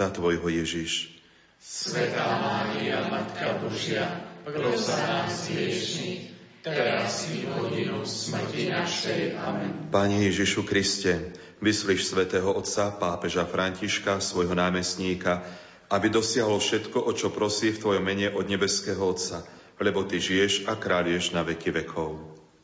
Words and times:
života 0.00 0.16
Tvojho 0.16 0.48
Ježiš. 0.48 1.12
Svetá 1.60 2.40
Mária, 2.40 3.04
Matka 3.12 3.60
Božia, 3.60 4.08
pros 4.48 4.88
za 4.88 4.96
nás 4.96 5.52
hriešných, 5.52 6.32
teraz 6.64 7.28
i 7.28 7.44
hodinu 7.44 8.00
smrti 8.08 8.72
našej. 8.72 9.36
Amen. 9.36 9.92
Pane 9.92 10.24
Ježišu 10.24 10.64
Kriste, 10.64 11.36
vyslíš 11.60 12.08
svätého 12.08 12.48
Otca 12.48 12.96
pápeža 12.96 13.44
Františka, 13.44 14.24
svojho 14.24 14.56
námestníka, 14.56 15.44
aby 15.92 16.08
dosiahol 16.08 16.56
všetko, 16.56 16.96
o 16.96 17.12
čo 17.12 17.28
prosí 17.28 17.68
v 17.68 17.80
Tvojom 17.84 18.00
mene 18.00 18.32
od 18.32 18.48
nebeského 18.48 19.04
Otca, 19.04 19.44
lebo 19.76 20.00
Ty 20.08 20.16
žiješ 20.16 20.64
a 20.64 20.80
kráľuješ 20.80 21.36
na 21.36 21.44
veky 21.44 21.76
vekov. 21.76 22.16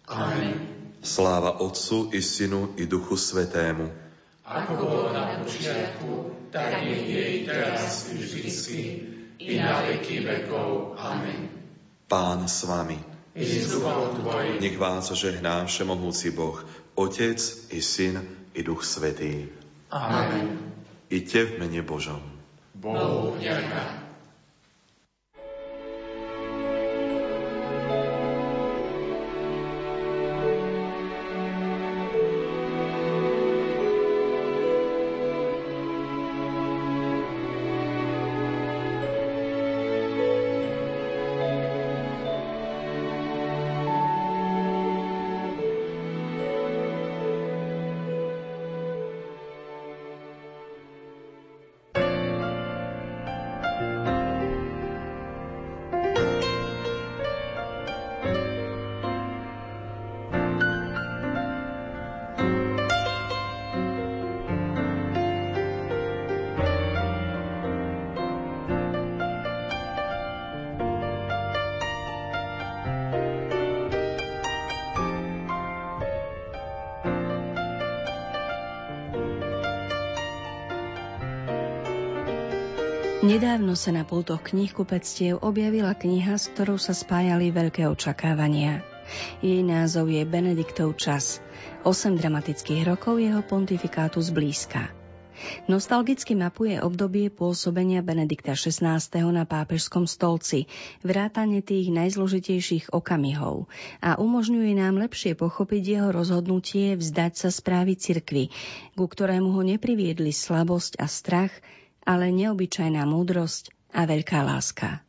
Amen. 0.09 0.57
Sláva 1.05 1.61
Otcu 1.61 2.17
i 2.17 2.25
Synu 2.25 2.81
i 2.81 2.89
Duchu 2.89 3.21
Svetému. 3.21 4.06
Ako 4.47 4.79
bolo 4.79 5.11
na 5.11 5.43
počiatku, 5.43 6.31
tak 6.55 6.87
nech 6.87 7.03
je 7.03 7.23
i 7.27 7.39
teraz 7.43 8.07
i 8.15 8.15
vždycky, 8.15 8.81
i 9.43 9.59
na 9.59 9.83
veky 9.83 10.23
vekov. 10.23 10.95
Amen. 10.95 11.51
Pán 12.07 12.47
s 12.47 12.63
vami. 12.63 12.95
Nech 14.63 14.79
vás 14.79 15.11
žehná 15.13 15.67
Všemohúci 15.67 16.31
Boh, 16.31 16.63
Otec 16.95 17.43
i 17.75 17.83
Syn 17.83 18.23
i 18.55 18.63
Duch 18.63 18.87
Svetý. 18.87 19.51
Amen. 19.91 20.63
Iďte 21.11 21.41
v 21.45 21.53
mene 21.67 21.83
Božom. 21.83 22.23
Bohu 22.79 23.35
vďaka. 23.35 24.06
Nedávno 83.27 83.75
sa 83.75 83.91
na 83.91 84.07
pultoch 84.07 84.55
knihkupectiev 84.55 85.43
objavila 85.43 85.99
kniha, 85.99 86.39
s 86.39 86.47
ktorou 86.47 86.79
sa 86.79 86.95
spájali 86.95 87.51
veľké 87.51 87.83
očakávania. 87.91 88.87
Jej 89.43 89.67
názov 89.67 90.15
je 90.15 90.23
Benediktov 90.23 90.95
čas. 90.95 91.43
8 91.83 92.15
dramatických 92.23 92.87
rokov 92.87 93.19
jeho 93.19 93.43
pontifikátu 93.43 94.23
zblízka. 94.23 94.95
Nostalgicky 95.67 96.39
mapuje 96.39 96.79
obdobie 96.79 97.27
pôsobenia 97.35 97.99
Benedikta 97.99 98.55
XVI. 98.55 99.03
na 99.35 99.43
pápežskom 99.43 100.07
stolci, 100.07 100.71
vrátane 101.03 101.67
tých 101.67 101.91
najzložitejších 101.91 102.95
okamihov 102.95 103.67
a 104.07 104.23
umožňuje 104.23 104.79
nám 104.79 105.03
lepšie 105.03 105.35
pochopiť 105.35 105.83
jeho 105.83 106.09
rozhodnutie 106.15 106.95
vzdať 106.95 107.33
sa 107.35 107.51
správy 107.51 107.99
cirkvy, 107.99 108.55
ku 108.95 109.11
ktorému 109.11 109.51
ho 109.51 109.67
nepriviedli 109.67 110.31
slabosť 110.31 111.03
a 111.03 111.11
strach, 111.11 111.51
ale 112.07 112.31
neobyčajná 112.31 113.03
múdrosť 113.05 113.75
a 113.91 114.07
veľká 114.07 114.47
láska. 114.47 115.03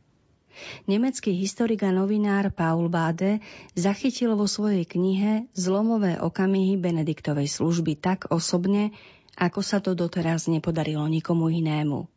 Nemecký 0.90 1.38
historik 1.38 1.86
a 1.86 1.94
novinár 1.94 2.50
Paul 2.50 2.90
Bade 2.90 3.38
zachytil 3.78 4.34
vo 4.34 4.50
svojej 4.50 4.82
knihe 4.82 5.46
zlomové 5.54 6.18
okamihy 6.18 6.74
Benediktovej 6.74 7.46
služby 7.46 7.94
tak 7.94 8.26
osobne, 8.34 8.90
ako 9.38 9.62
sa 9.62 9.78
to 9.78 9.94
doteraz 9.94 10.50
nepodarilo 10.50 11.06
nikomu 11.06 11.46
inému. 11.46 12.10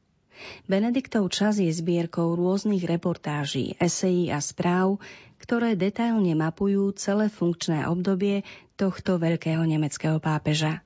Benediktov 0.65 1.29
čas 1.29 1.61
je 1.61 1.69
zbierkou 1.69 2.33
rôznych 2.33 2.81
reportáží, 2.81 3.77
esejí 3.77 4.33
a 4.33 4.41
správ, 4.41 4.97
ktoré 5.37 5.77
detailne 5.77 6.33
mapujú 6.33 6.97
celé 6.97 7.29
funkčné 7.29 7.85
obdobie 7.85 8.41
tohto 8.73 9.21
veľkého 9.21 9.61
nemeckého 9.61 10.17
pápeža. 10.17 10.81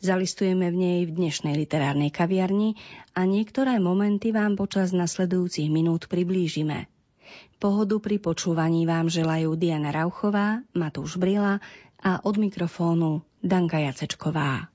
Zalistujeme 0.00 0.72
v 0.72 0.76
nej 0.80 0.98
v 1.04 1.12
dnešnej 1.12 1.60
literárnej 1.60 2.08
kaviarni 2.08 2.72
a 3.12 3.28
niektoré 3.28 3.76
momenty 3.76 4.32
vám 4.32 4.56
počas 4.56 4.96
nasledujúcich 4.96 5.68
minút 5.68 6.08
priblížime. 6.08 6.88
Pohodu 7.60 8.00
pri 8.00 8.16
počúvaní 8.16 8.88
vám 8.88 9.12
želajú 9.12 9.60
Diana 9.60 9.92
Rauchová, 9.92 10.64
Matúš 10.72 11.20
Brila 11.20 11.60
a 12.00 12.16
od 12.24 12.40
mikrofónu 12.40 13.20
Danka 13.44 13.76
Jacečková. 13.76 14.69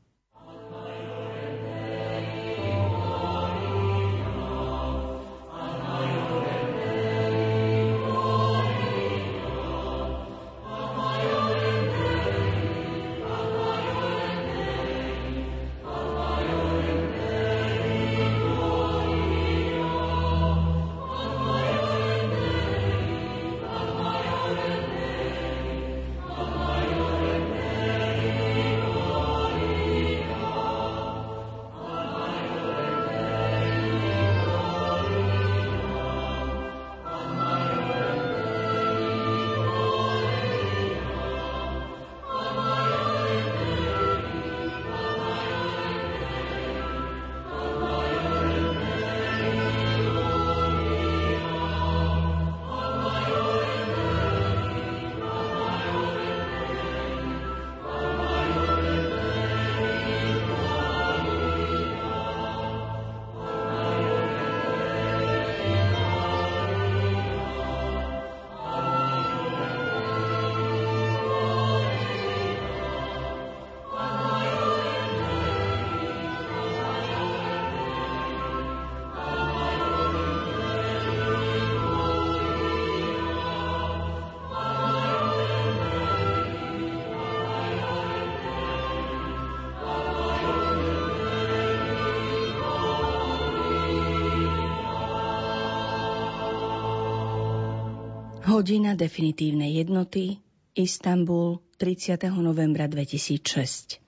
Hodina 98.55 98.96
definitívnej 98.96 99.84
jednoty 99.84 100.40
Istanbul 100.79 101.59
30. 101.75 102.31
novembra 102.40 102.87
2006 102.87 103.99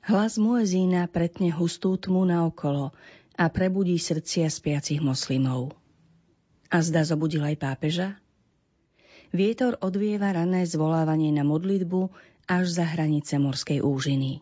Hlas 0.00 0.40
muezína 0.40 1.04
pretne 1.12 1.52
hustú 1.52 2.00
tmu 2.00 2.24
naokolo 2.24 2.96
a 3.36 3.44
prebudí 3.52 4.00
srdcia 4.00 4.48
spiacich 4.48 5.04
moslimov. 5.04 5.76
A 6.72 6.80
zda 6.80 7.04
zobudil 7.04 7.44
aj 7.44 7.60
pápeža? 7.60 8.16
Vietor 9.28 9.76
odvieva 9.84 10.32
rané 10.32 10.64
zvolávanie 10.64 11.28
na 11.28 11.44
modlitbu 11.44 12.08
až 12.48 12.80
za 12.80 12.88
hranice 12.88 13.36
morskej 13.36 13.84
úžiny. 13.84 14.40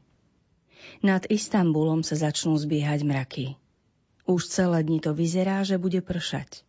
Nad 1.02 1.26
Istanbulom 1.26 2.06
sa 2.06 2.14
začnú 2.14 2.54
zbiehať 2.54 3.02
mraky. 3.02 3.46
Už 4.30 4.46
celé 4.46 4.86
dni 4.86 5.02
to 5.02 5.10
vyzerá, 5.10 5.66
že 5.66 5.74
bude 5.74 5.98
pršať. 6.06 6.62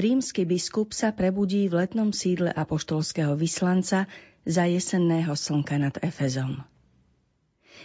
Rímsky 0.00 0.48
biskup 0.48 0.96
sa 0.96 1.12
prebudí 1.12 1.68
v 1.68 1.84
letnom 1.84 2.10
sídle 2.10 2.48
apoštolského 2.50 3.36
vyslanca 3.36 4.08
za 4.42 4.64
jesenného 4.66 5.36
slnka 5.36 5.76
nad 5.78 5.94
Efezom. 6.00 6.64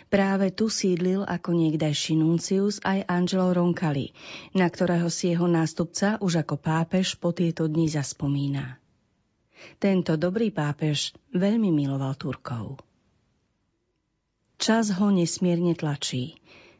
Práve 0.07 0.55
tu 0.55 0.71
sídlil 0.71 1.27
ako 1.27 1.51
niekdajší 1.51 2.15
nuncius 2.15 2.79
aj 2.85 3.03
Angelo 3.11 3.51
Roncalli, 3.51 4.15
na 4.55 4.71
ktorého 4.71 5.11
si 5.11 5.35
jeho 5.35 5.51
nástupca 5.51 6.15
už 6.23 6.47
ako 6.47 6.55
pápež 6.55 7.19
po 7.19 7.35
tieto 7.35 7.67
dni 7.67 7.91
zaspomína. 7.91 8.79
Tento 9.81 10.15
dobrý 10.15 10.53
pápež 10.53 11.11
veľmi 11.35 11.73
miloval 11.75 12.15
Turkov. 12.15 12.79
Čas 14.57 14.95
ho 14.95 15.11
nesmierne 15.11 15.75
tlačí, 15.75 16.39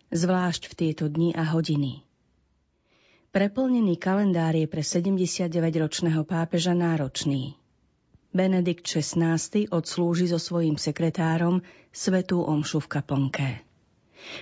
zvlášť 0.10 0.72
v 0.72 0.74
tieto 0.74 1.06
dni 1.12 1.36
a 1.36 1.46
hodiny. 1.52 2.07
Preplnený 3.28 4.00
kalendár 4.00 4.56
je 4.56 4.72
pre 4.72 4.80
79-ročného 4.80 6.24
pápeža 6.24 6.72
náročný. 6.72 7.60
Benedikt 8.32 8.88
XVI 8.88 9.36
odslúži 9.68 10.32
so 10.32 10.40
svojím 10.40 10.80
sekretárom 10.80 11.60
svetú 11.92 12.40
omšu 12.48 12.80
v 12.84 12.88
kaplnke. 12.88 13.48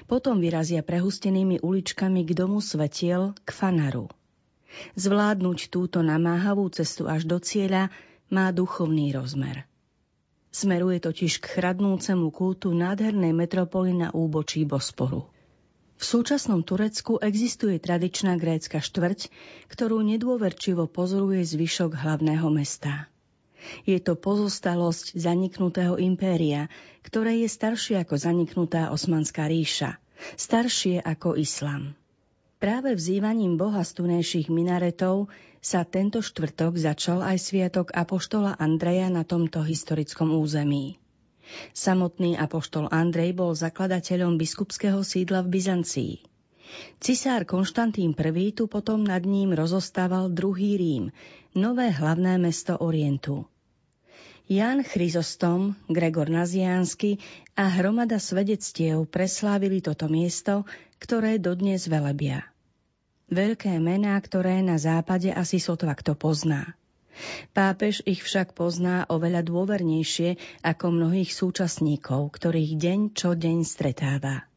Potom 0.06 0.38
vyrazia 0.38 0.86
prehustenými 0.86 1.66
uličkami 1.66 2.22
k 2.30 2.32
domu 2.38 2.62
svetiel 2.62 3.34
k 3.42 3.50
Fanaru. 3.50 4.06
Zvládnuť 4.94 5.74
túto 5.74 6.06
namáhavú 6.06 6.70
cestu 6.70 7.10
až 7.10 7.26
do 7.26 7.42
cieľa 7.42 7.90
má 8.30 8.54
duchovný 8.54 9.18
rozmer. 9.18 9.66
Smeruje 10.54 11.02
totiž 11.02 11.42
k 11.42 11.46
chradnúcemu 11.58 12.30
kultu 12.30 12.70
nádhernej 12.70 13.34
metropoly 13.34 13.98
na 13.98 14.14
úbočí 14.14 14.62
Bosporu. 14.64 15.35
V 15.96 16.04
súčasnom 16.04 16.60
Turecku 16.68 17.24
existuje 17.24 17.80
tradičná 17.80 18.36
grécka 18.36 18.84
štvrť, 18.84 19.32
ktorú 19.72 20.04
nedôverčivo 20.04 20.92
pozoruje 20.92 21.40
zvyšok 21.48 21.96
hlavného 21.96 22.48
mesta. 22.52 23.08
Je 23.88 23.98
to 23.98 24.14
pozostalosť 24.14 25.18
zaniknutého 25.18 25.98
impéria, 25.98 26.70
ktoré 27.02 27.42
je 27.42 27.50
staršie 27.50 27.98
ako 28.04 28.16
zaniknutá 28.20 28.94
osmanská 28.94 29.50
ríša, 29.50 29.98
staršie 30.38 31.02
ako 31.02 31.40
islám. 31.40 31.98
Práve 32.62 32.94
vzývaním 32.96 33.58
boha 33.60 33.82
z 33.82 33.92
tunejších 34.00 34.48
minaretov 34.54 35.32
sa 35.66 35.82
tento 35.82 36.22
štvrtok 36.22 36.78
začal 36.78 37.26
aj 37.26 37.38
sviatok 37.42 37.90
Apoštola 37.96 38.54
Andreja 38.62 39.10
na 39.10 39.26
tomto 39.26 39.66
historickom 39.66 40.30
území. 40.34 41.02
Samotný 41.76 42.40
Apoštol 42.40 42.92
Andrej 42.92 43.36
bol 43.36 43.56
zakladateľom 43.56 44.40
biskupského 44.40 45.02
sídla 45.04 45.44
v 45.44 45.52
Byzancii. 45.60 46.14
Cisár 47.00 47.46
Konštantín 47.46 48.18
I 48.18 48.48
tu 48.52 48.68
potom 48.68 49.06
nad 49.06 49.24
ním 49.24 49.54
rozostával 49.54 50.34
druhý 50.34 50.76
Rím, 50.76 51.14
nové 51.56 51.94
hlavné 51.94 52.36
mesto 52.42 52.76
Orientu. 52.82 53.46
Jan 54.46 54.86
Chryzostom, 54.86 55.74
Gregor 55.90 56.30
Naziánsky 56.30 57.18
a 57.58 57.66
hromada 57.66 58.22
svedectiev 58.22 59.10
preslávili 59.10 59.82
toto 59.82 60.06
miesto, 60.06 60.70
ktoré 61.02 61.42
dodnes 61.42 61.90
velebia. 61.90 62.46
Veľké 63.34 63.82
mená, 63.82 64.14
ktoré 64.22 64.62
na 64.62 64.78
západe 64.78 65.34
asi 65.34 65.58
sotva 65.58 65.98
kto 65.98 66.14
pozná. 66.14 66.78
Pápež 67.56 68.04
ich 68.04 68.22
však 68.22 68.56
pozná 68.56 69.08
oveľa 69.08 69.46
dôvernejšie 69.48 70.36
ako 70.62 70.86
mnohých 70.92 71.32
súčasníkov, 71.32 72.36
ktorých 72.36 72.74
deň 72.76 73.00
čo 73.16 73.34
deň 73.34 73.58
stretáva. 73.64 74.48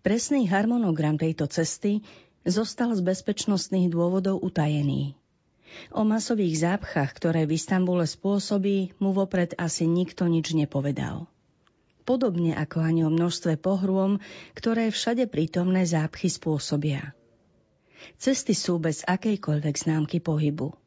Presný 0.00 0.48
harmonogram 0.48 1.20
tejto 1.20 1.44
cesty 1.44 2.00
zostal 2.48 2.96
z 2.96 3.04
bezpečnostných 3.04 3.92
dôvodov 3.92 4.40
utajený. 4.40 5.12
O 5.94 6.02
masových 6.02 6.66
zápchách, 6.66 7.10
ktoré 7.14 7.44
v 7.46 7.54
Istambule 7.60 8.08
spôsobí, 8.08 8.96
mu 8.98 9.12
vopred 9.14 9.54
asi 9.54 9.86
nikto 9.86 10.26
nič 10.26 10.56
nepovedal. 10.56 11.30
Podobne 12.08 12.56
ako 12.56 12.80
ani 12.80 13.06
o 13.06 13.10
množstve 13.12 13.60
pohrôm, 13.60 14.18
ktoré 14.56 14.90
všade 14.90 15.28
prítomné 15.28 15.86
zápchy 15.86 16.26
spôsobia. 16.26 17.14
Cesty 18.16 18.56
sú 18.56 18.80
bez 18.80 19.04
akejkoľvek 19.04 19.74
známky 19.76 20.18
pohybu. 20.18 20.79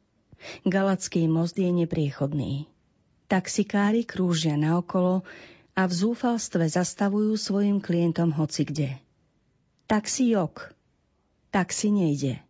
Galacký 0.66 1.28
most 1.30 1.56
je 1.56 1.70
nepriechodný. 1.70 2.68
Taxikári 3.28 4.04
krúžia 4.04 4.54
naokolo 4.54 5.24
a 5.74 5.88
v 5.88 5.92
zúfalstve 5.92 6.68
zastavujú 6.68 7.34
svojim 7.34 7.80
klientom 7.82 8.30
hoci 8.36 8.68
kde. 8.68 8.90
Taxi 9.90 10.32
jok. 10.32 10.72
Taxi 11.50 11.90
nejde 11.90 12.44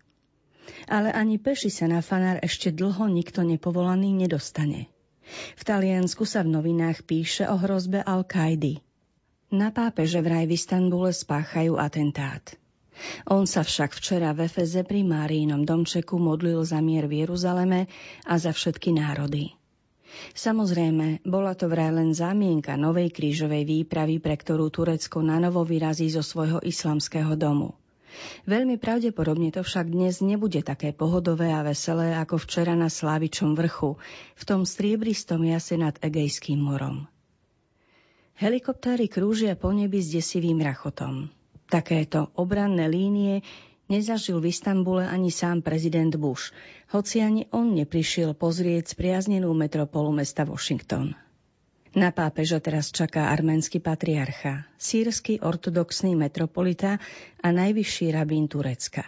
ale 0.89 1.13
ani 1.13 1.41
peši 1.41 1.73
sa 1.73 1.87
na 1.89 2.01
fanár 2.05 2.41
ešte 2.41 2.73
dlho 2.73 3.09
nikto 3.09 3.45
nepovolaný 3.45 4.13
nedostane. 4.13 4.89
V 5.57 5.63
Taliansku 5.65 6.29
sa 6.29 6.45
v 6.45 6.53
novinách 6.53 7.09
píše 7.09 7.49
o 7.49 7.57
hrozbe 7.57 8.05
Al-Kaidy. 8.05 8.85
Na 9.55 9.73
pápeže 9.73 10.21
vraj 10.21 10.45
v 10.45 10.57
Istanbule 10.59 11.15
spáchajú 11.15 11.81
atentát. 11.81 12.43
On 13.29 13.45
sa 13.45 13.67
však 13.67 13.95
včera 13.95 14.31
v 14.33 14.47
Efeze 14.47 14.87
pri 14.87 15.03
Márínom 15.03 15.67
domčeku 15.67 16.17
modlil 16.21 16.63
za 16.63 16.79
mier 16.79 17.11
v 17.11 17.27
Jeruzaleme 17.27 17.91
a 18.25 18.35
za 18.39 18.55
všetky 18.55 18.95
národy. 18.95 19.55
Samozrejme, 20.35 21.27
bola 21.27 21.59
to 21.59 21.67
vraj 21.67 21.91
len 21.91 22.15
zámienka 22.15 22.79
novej 22.79 23.11
krížovej 23.11 23.67
výpravy, 23.67 24.23
pre 24.23 24.39
ktorú 24.39 24.71
Turecko 24.71 25.21
nanovo 25.27 25.67
vyrazí 25.67 26.07
zo 26.07 26.23
svojho 26.23 26.63
islamského 26.63 27.35
domu. 27.35 27.75
Veľmi 28.47 28.79
pravdepodobne 28.79 29.51
to 29.51 29.67
však 29.67 29.91
dnes 29.91 30.23
nebude 30.23 30.63
také 30.63 30.95
pohodové 30.95 31.51
a 31.51 31.67
veselé 31.67 32.15
ako 32.15 32.39
včera 32.39 32.79
na 32.79 32.87
Slávičom 32.87 33.59
vrchu, 33.59 33.99
v 34.39 34.43
tom 34.47 34.63
striebristom 34.63 35.43
jase 35.43 35.75
nad 35.75 35.99
Egejským 35.99 36.63
morom. 36.63 37.11
Helikoptéry 38.39 39.11
krúžia 39.11 39.59
po 39.59 39.71
nebi 39.75 39.99
s 39.99 40.15
desivým 40.15 40.63
rachotom. 40.63 41.31
Takéto 41.69 42.31
obranné 42.37 42.87
línie 42.89 43.41
nezažil 43.89 44.41
v 44.41 44.53
Istambule 44.53 45.05
ani 45.05 45.29
sám 45.29 45.61
prezident 45.61 46.13
Bush, 46.17 46.53
hoci 46.93 47.21
ani 47.21 47.49
on 47.53 47.73
neprišiel 47.77 48.37
pozrieť 48.37 48.97
spriaznenú 48.97 49.53
metropolu 49.53 50.13
mesta 50.13 50.45
Washington. 50.45 51.17
Na 51.95 52.11
pápeža 52.11 52.59
teraz 52.59 52.91
čaká 52.91 53.31
arménsky 53.31 53.79
patriarcha, 53.79 54.67
sírsky 54.75 55.39
ortodoxný 55.39 56.19
metropolita 56.19 56.99
a 57.39 57.49
najvyšší 57.55 58.11
rabín 58.11 58.51
Turecka. 58.51 59.07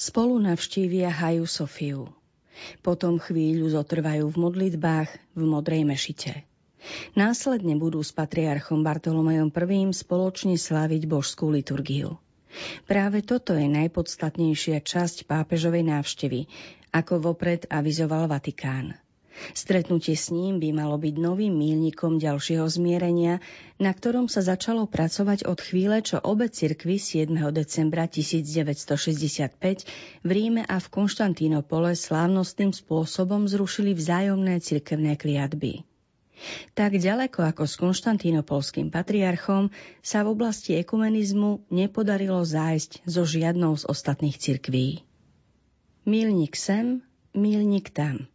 Spolu 0.00 0.40
navštívia 0.40 1.12
Haju 1.12 1.44
Sofiu. 1.44 2.08
Potom 2.80 3.20
chvíľu 3.20 3.68
zotrvajú 3.68 4.32
v 4.32 4.36
modlitbách 4.36 5.10
v 5.36 5.42
Modrej 5.44 5.84
mešite. 5.84 6.49
Následne 7.12 7.76
budú 7.76 8.00
s 8.00 8.12
patriarchom 8.14 8.80
Bartolomejom 8.80 9.52
I 9.52 9.92
spoločne 9.92 10.56
sláviť 10.56 11.06
božskú 11.06 11.52
liturgiu. 11.52 12.16
Práve 12.90 13.22
toto 13.22 13.54
je 13.54 13.70
najpodstatnejšia 13.70 14.82
časť 14.82 15.30
pápežovej 15.30 15.86
návštevy, 15.86 16.50
ako 16.90 17.22
vopred 17.22 17.70
avizoval 17.70 18.26
Vatikán. 18.26 18.98
Stretnutie 19.54 20.18
s 20.18 20.28
ním 20.28 20.60
by 20.60 20.68
malo 20.74 21.00
byť 21.00 21.14
novým 21.16 21.54
mílnikom 21.54 22.20
ďalšieho 22.20 22.66
zmierenia, 22.68 23.40
na 23.80 23.94
ktorom 23.94 24.28
sa 24.28 24.44
začalo 24.44 24.84
pracovať 24.84 25.48
od 25.48 25.56
chvíle, 25.62 26.04
čo 26.04 26.20
obe 26.20 26.52
cirkvy 26.52 27.00
7. 27.00 27.32
decembra 27.54 28.04
1965 28.04 29.86
v 30.26 30.30
Ríme 30.30 30.66
a 30.66 30.76
v 30.76 30.86
Konštantínopole 30.92 31.96
slávnostným 31.96 32.76
spôsobom 32.76 33.48
zrušili 33.48 33.96
vzájomné 33.96 34.60
cirkevné 34.60 35.16
kliatby. 35.16 35.88
Tak 36.72 36.96
ďaleko 36.96 37.44
ako 37.44 37.68
s 37.68 37.74
konštantínopolským 37.76 38.88
patriarchom 38.88 39.68
sa 40.00 40.24
v 40.24 40.32
oblasti 40.32 40.76
ekumenizmu 40.80 41.68
nepodarilo 41.68 42.40
zájsť 42.42 43.04
so 43.04 43.22
žiadnou 43.28 43.76
z 43.76 43.84
ostatných 43.84 44.36
cirkví. 44.40 45.04
Milník 46.08 46.56
sem, 46.56 47.04
milník 47.36 47.92
tam– 47.92 48.24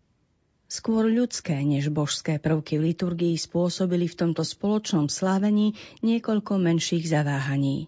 Skôr 0.65 1.05
ľudské 1.05 1.61
než 1.61 1.93
božské 1.93 2.41
prvky 2.41 2.81
v 2.81 2.91
liturgii 2.91 3.37
spôsobili 3.37 4.09
v 4.09 4.17
tomto 4.17 4.41
spoločnom 4.41 5.07
slávení 5.07 5.77
niekoľko 6.01 6.57
menších 6.57 7.05
zaváhaní. 7.05 7.85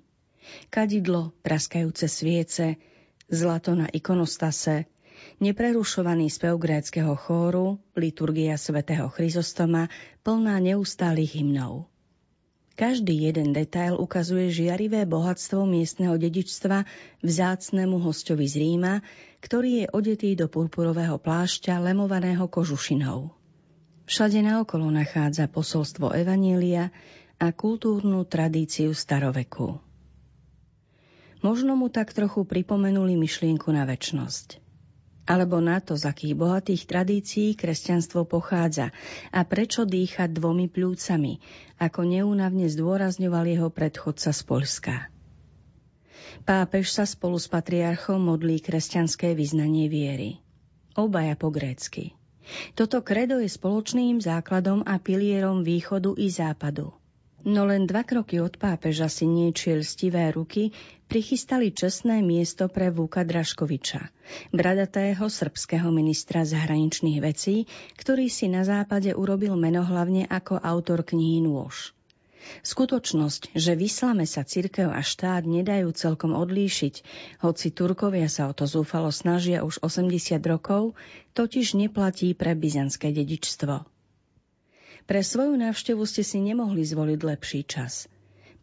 Kadidlo, 0.69 1.33
praskajúce 1.41 2.05
sviece, 2.05 2.77
zlato 3.27 3.73
na 3.73 3.89
ikonostase, 3.89 4.85
neprerušovaný 5.37 6.33
spev 6.33 6.57
gréckého 6.57 7.13
chóru, 7.13 7.77
liturgia 7.93 8.57
svätého 8.57 9.09
Chryzostoma, 9.09 9.89
plná 10.25 10.57
neustálých 10.61 11.41
hymnov. 11.41 11.89
Každý 12.77 13.25
jeden 13.25 13.57
detail 13.57 13.97
ukazuje 13.97 14.53
žiarivé 14.53 15.09
bohatstvo 15.09 15.65
miestneho 15.65 16.13
dedičstva 16.13 16.85
vzácnemu 17.25 17.97
hostovi 17.97 18.45
z 18.45 18.61
Ríma, 18.61 19.01
ktorý 19.41 19.81
je 19.81 19.85
odetý 19.89 20.37
do 20.37 20.45
purpurového 20.45 21.17
plášťa 21.17 21.81
lemovaného 21.81 22.45
kožušinou. 22.45 23.33
Všade 24.05 24.45
naokolo 24.45 24.93
nachádza 24.93 25.49
posolstvo 25.49 26.13
Evanília 26.13 26.93
a 27.41 27.49
kultúrnu 27.49 28.29
tradíciu 28.29 28.93
staroveku. 28.93 29.81
Možno 31.41 31.73
mu 31.77 31.89
tak 31.89 32.13
trochu 32.13 32.45
pripomenuli 32.45 33.17
myšlienku 33.17 33.73
na 33.73 33.89
väčnosť. 33.89 34.66
Alebo 35.27 35.59
na 35.59 35.83
to, 35.83 35.99
z 35.99 36.07
akých 36.07 36.39
bohatých 36.39 36.87
tradícií 36.87 37.59
kresťanstvo 37.59 38.23
pochádza 38.23 38.95
a 39.35 39.43
prečo 39.43 39.83
dýchať 39.83 40.31
dvomi 40.31 40.71
pľúcami, 40.71 41.43
ako 41.83 42.07
neúnavne 42.07 42.71
zdôrazňoval 42.71 43.43
jeho 43.43 43.67
predchodca 43.67 44.31
z 44.31 44.41
Polska. 44.47 44.95
Pápež 46.47 46.95
sa 46.95 47.03
spolu 47.03 47.35
s 47.35 47.51
patriarchom 47.51 48.23
modlí 48.23 48.63
kresťanské 48.63 49.35
vyznanie 49.35 49.91
viery. 49.91 50.39
Obaja 50.95 51.35
po 51.35 51.51
grécky. 51.51 52.15
Toto 52.71 53.03
kredo 53.03 53.43
je 53.43 53.51
spoločným 53.51 54.23
základom 54.23 54.87
a 54.87 54.95
pilierom 54.95 55.67
východu 55.67 56.15
i 56.15 56.31
západu. 56.31 56.95
No 57.45 57.69
len 57.69 57.85
dva 57.85 58.01
kroky 58.01 58.41
od 58.41 58.57
pápeža 58.57 59.05
si 59.13 59.29
niečie 59.29 59.77
lstivé 59.77 60.33
ruky 60.33 60.73
prichystali 61.05 61.69
čestné 61.69 62.25
miesto 62.25 62.65
pre 62.65 62.89
Vúka 62.89 63.21
Draškoviča, 63.21 64.09
bradatého 64.51 65.21
srbského 65.21 65.93
ministra 65.93 66.41
zahraničných 66.43 67.21
vecí, 67.21 67.69
ktorý 67.95 68.27
si 68.27 68.49
na 68.49 68.65
západe 68.65 69.13
urobil 69.13 69.53
meno 69.53 69.85
hlavne 69.85 70.25
ako 70.25 70.57
autor 70.57 71.05
knihy 71.05 71.45
Nôž. 71.45 71.93
Skutočnosť, 72.63 73.53
že 73.53 73.75
vyslame 73.75 74.23
sa 74.23 74.47
cirkev 74.47 74.87
a 74.87 75.03
štát 75.03 75.43
nedajú 75.43 75.91
celkom 75.91 76.31
odlíšiť, 76.31 77.03
hoci 77.43 77.67
Turkovia 77.75 78.31
sa 78.31 78.47
o 78.47 78.53
to 78.55 78.63
zúfalo 78.63 79.11
snažia 79.11 79.67
už 79.67 79.83
80 79.83 80.39
rokov, 80.47 80.95
totiž 81.35 81.75
neplatí 81.75 82.31
pre 82.33 82.55
byzantské 82.55 83.11
dedičstvo. 83.11 83.96
Pre 85.07 85.23
svoju 85.23 85.55
návštevu 85.55 86.03
ste 86.03 86.19
si 86.19 86.43
nemohli 86.43 86.83
zvoliť 86.83 87.19
lepší 87.23 87.63
čas. 87.63 88.11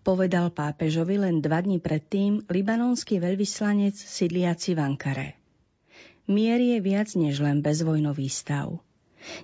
Povedal 0.05 0.53
pápežovi 0.53 1.17
len 1.17 1.41
dva 1.41 1.65
dní 1.65 1.81
predtým 1.81 2.45
libanonský 2.53 3.17
veľvyslanec 3.17 3.97
sídliaci 3.97 4.77
v 4.77 4.81
Ankare. 4.85 5.29
Mier 6.29 6.61
je 6.61 6.79
viac 6.85 7.09
než 7.17 7.41
len 7.41 7.65
bezvojnový 7.65 8.29
stav. 8.29 8.77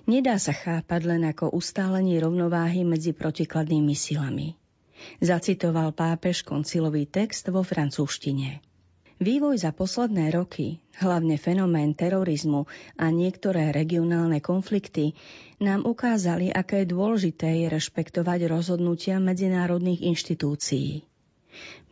Nedá 0.05 0.37
sa 0.37 0.53
chápať 0.53 1.01
len 1.09 1.25
ako 1.25 1.49
ustálenie 1.57 2.21
rovnováhy 2.21 2.85
medzi 2.85 3.17
protikladnými 3.17 3.97
silami. 3.97 4.53
Zacitoval 5.17 5.97
pápež 5.97 6.45
koncilový 6.45 7.09
text 7.09 7.49
vo 7.49 7.65
francúzštine. 7.65 8.61
Vývoj 9.21 9.61
za 9.61 9.69
posledné 9.69 10.33
roky, 10.33 10.81
hlavne 10.97 11.37
fenomén 11.37 11.93
terorizmu 11.93 12.65
a 12.97 13.13
niektoré 13.13 13.69
regionálne 13.69 14.41
konflikty, 14.41 15.13
nám 15.61 15.85
ukázali, 15.85 16.49
aké 16.49 16.89
dôležité 16.89 17.61
je 17.61 17.67
rešpektovať 17.69 18.49
rozhodnutia 18.49 19.21
medzinárodných 19.21 20.01
inštitúcií. 20.09 21.05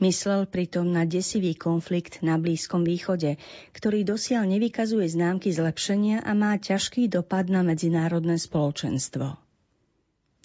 Myslel 0.01 0.50
pritom 0.50 0.89
na 0.89 1.05
desivý 1.05 1.53
konflikt 1.53 2.25
na 2.25 2.41
Blízkom 2.41 2.81
východe, 2.81 3.38
ktorý 3.77 4.01
dosiaľ 4.01 4.50
nevykazuje 4.50 5.05
známky 5.05 5.53
zlepšenia 5.53 6.25
a 6.25 6.33
má 6.33 6.57
ťažký 6.57 7.13
dopad 7.13 7.45
na 7.45 7.62
medzinárodné 7.62 8.41
spoločenstvo. 8.41 9.38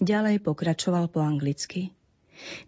Ďalej 0.05 0.37
pokračoval 0.37 1.09
po 1.09 1.25
anglicky. 1.25 1.95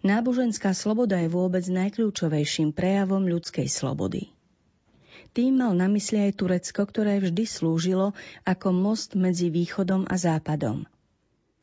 Náboženská 0.02 0.72
sloboda 0.72 1.20
je 1.20 1.28
vôbec 1.28 1.64
najkľúčovejším 1.66 2.72
prejavom 2.72 3.26
ľudskej 3.28 3.68
slobody. 3.68 4.32
Tým 5.36 5.60
mal 5.60 5.76
na 5.76 5.86
mysli 5.92 6.24
aj 6.24 6.40
Turecko, 6.40 6.82
ktoré 6.88 7.20
vždy 7.20 7.44
slúžilo 7.44 8.16
ako 8.48 8.72
most 8.72 9.14
medzi 9.14 9.52
východom 9.52 10.08
a 10.08 10.16
západom. 10.16 10.88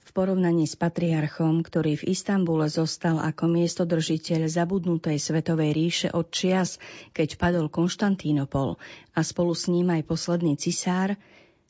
V 0.06 0.14
porovnaní 0.14 0.70
s 0.70 0.78
patriarchom, 0.78 1.66
ktorý 1.66 1.98
v 1.98 2.14
Istambule 2.14 2.70
zostal 2.70 3.18
ako 3.18 3.50
miestodržiteľ 3.50 4.46
zabudnutej 4.46 5.18
svetovej 5.18 5.74
ríše 5.74 6.08
od 6.14 6.30
čias, 6.30 6.78
keď 7.10 7.42
padol 7.42 7.74
Konštantínopol 7.74 8.78
a 9.18 9.20
spolu 9.26 9.58
s 9.58 9.66
ním 9.66 9.90
aj 9.90 10.06
posledný 10.06 10.62
cisár, 10.62 11.18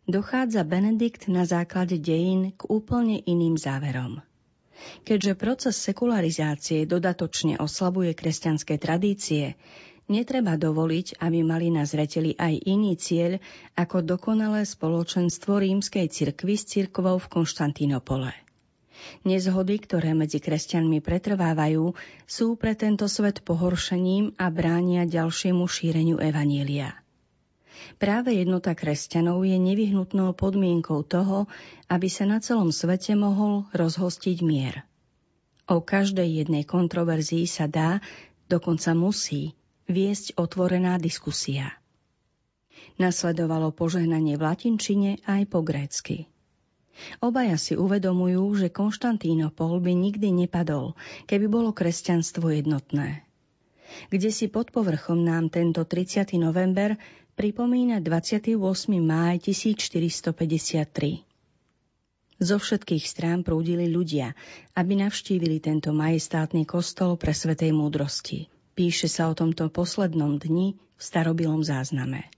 dochádza 0.04 0.68
Benedikt 0.68 1.32
na 1.32 1.48
základe 1.48 1.96
dejín 1.96 2.52
k 2.54 2.68
úplne 2.68 3.24
iným 3.24 3.56
záverom. 3.56 4.20
Keďže 5.06 5.34
proces 5.40 5.76
sekularizácie 5.80 6.84
dodatočne 6.90 7.62
oslabuje 7.62 8.12
kresťanské 8.18 8.76
tradície, 8.82 9.56
netreba 10.06 10.58
dovoliť, 10.58 11.22
aby 11.22 11.40
mali 11.42 11.74
na 11.74 11.86
zreteli 11.86 12.38
aj 12.38 12.54
iný 12.66 12.98
cieľ 12.98 13.42
ako 13.78 14.06
dokonalé 14.06 14.66
spoločenstvo 14.66 15.62
rímskej 15.62 16.10
cirkvy 16.10 16.54
s 16.58 16.64
cirkvou 16.70 17.18
v 17.22 17.28
Konštantínopole. 17.30 18.34
Nezhody, 19.22 19.78
ktoré 19.78 20.18
medzi 20.18 20.42
kresťanmi 20.42 20.98
pretrvávajú, 21.04 21.94
sú 22.26 22.58
pre 22.58 22.74
tento 22.74 23.06
svet 23.06 23.46
pohoršením 23.46 24.34
a 24.40 24.50
bránia 24.50 25.06
ďalšiemu 25.06 25.62
šíreniu 25.70 26.18
evanília. 26.18 27.05
Práve 27.96 28.36
jednota 28.36 28.76
kresťanov 28.76 29.44
je 29.48 29.56
nevyhnutnou 29.56 30.36
podmienkou 30.36 31.04
toho, 31.08 31.48
aby 31.88 32.08
sa 32.12 32.28
na 32.28 32.44
celom 32.44 32.72
svete 32.76 33.16
mohol 33.16 33.68
rozhostiť 33.72 34.38
mier. 34.44 34.84
O 35.66 35.82
každej 35.82 36.46
jednej 36.46 36.64
kontroverzii 36.68 37.50
sa 37.50 37.66
dá, 37.66 38.04
dokonca 38.52 38.94
musí, 38.94 39.58
viesť 39.90 40.38
otvorená 40.38 41.02
diskusia. 41.02 41.74
Nasledovalo 43.02 43.74
požehnanie 43.74 44.38
v 44.38 44.46
latinčine 44.46 45.12
aj 45.26 45.42
po 45.50 45.66
grécky. 45.66 46.30
Obaja 47.20 47.60
si 47.60 47.76
uvedomujú, 47.76 48.56
že 48.56 48.72
Konštantínopol 48.72 49.84
by 49.84 49.92
nikdy 49.92 50.32
nepadol, 50.32 50.96
keby 51.28 51.52
bolo 51.52 51.76
kresťanstvo 51.76 52.56
jednotné. 52.56 53.28
Kde 54.08 54.30
si 54.32 54.48
pod 54.48 54.72
povrchom 54.72 55.20
nám 55.24 55.52
tento 55.52 55.84
30. 55.84 56.40
november 56.40 56.96
pripomína 57.36 58.00
28. 58.00 58.56
máj 59.04 59.44
1453. 59.44 61.28
Zo 62.40 62.58
všetkých 62.60 63.04
strán 63.04 63.44
prúdili 63.44 63.92
ľudia, 63.92 64.32
aby 64.72 65.04
navštívili 65.04 65.60
tento 65.60 65.92
majestátny 65.92 66.64
kostol 66.64 67.20
pre 67.20 67.36
svetej 67.36 67.76
múdrosti. 67.76 68.48
Píše 68.76 69.12
sa 69.12 69.28
o 69.28 69.36
tomto 69.36 69.68
poslednom 69.68 70.40
dni 70.40 70.80
v 70.80 71.02
starobilom 71.04 71.60
zázname. 71.60 72.32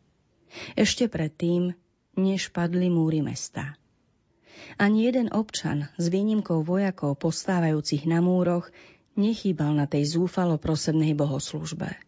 Ešte 0.73 1.05
predtým, 1.05 1.77
než 2.17 2.49
padli 2.49 2.89
múry 2.89 3.21
mesta. 3.21 3.77
Ani 4.81 5.05
jeden 5.05 5.29
občan 5.29 5.93
s 6.01 6.09
výnimkou 6.09 6.65
vojakov 6.65 7.21
postávajúcich 7.21 8.09
na 8.09 8.17
múroch 8.25 8.73
nechýbal 9.13 9.77
na 9.77 9.85
tej 9.85 10.17
zúfalo 10.17 10.57
prosebnej 10.57 11.13
bohoslužbe. 11.13 12.06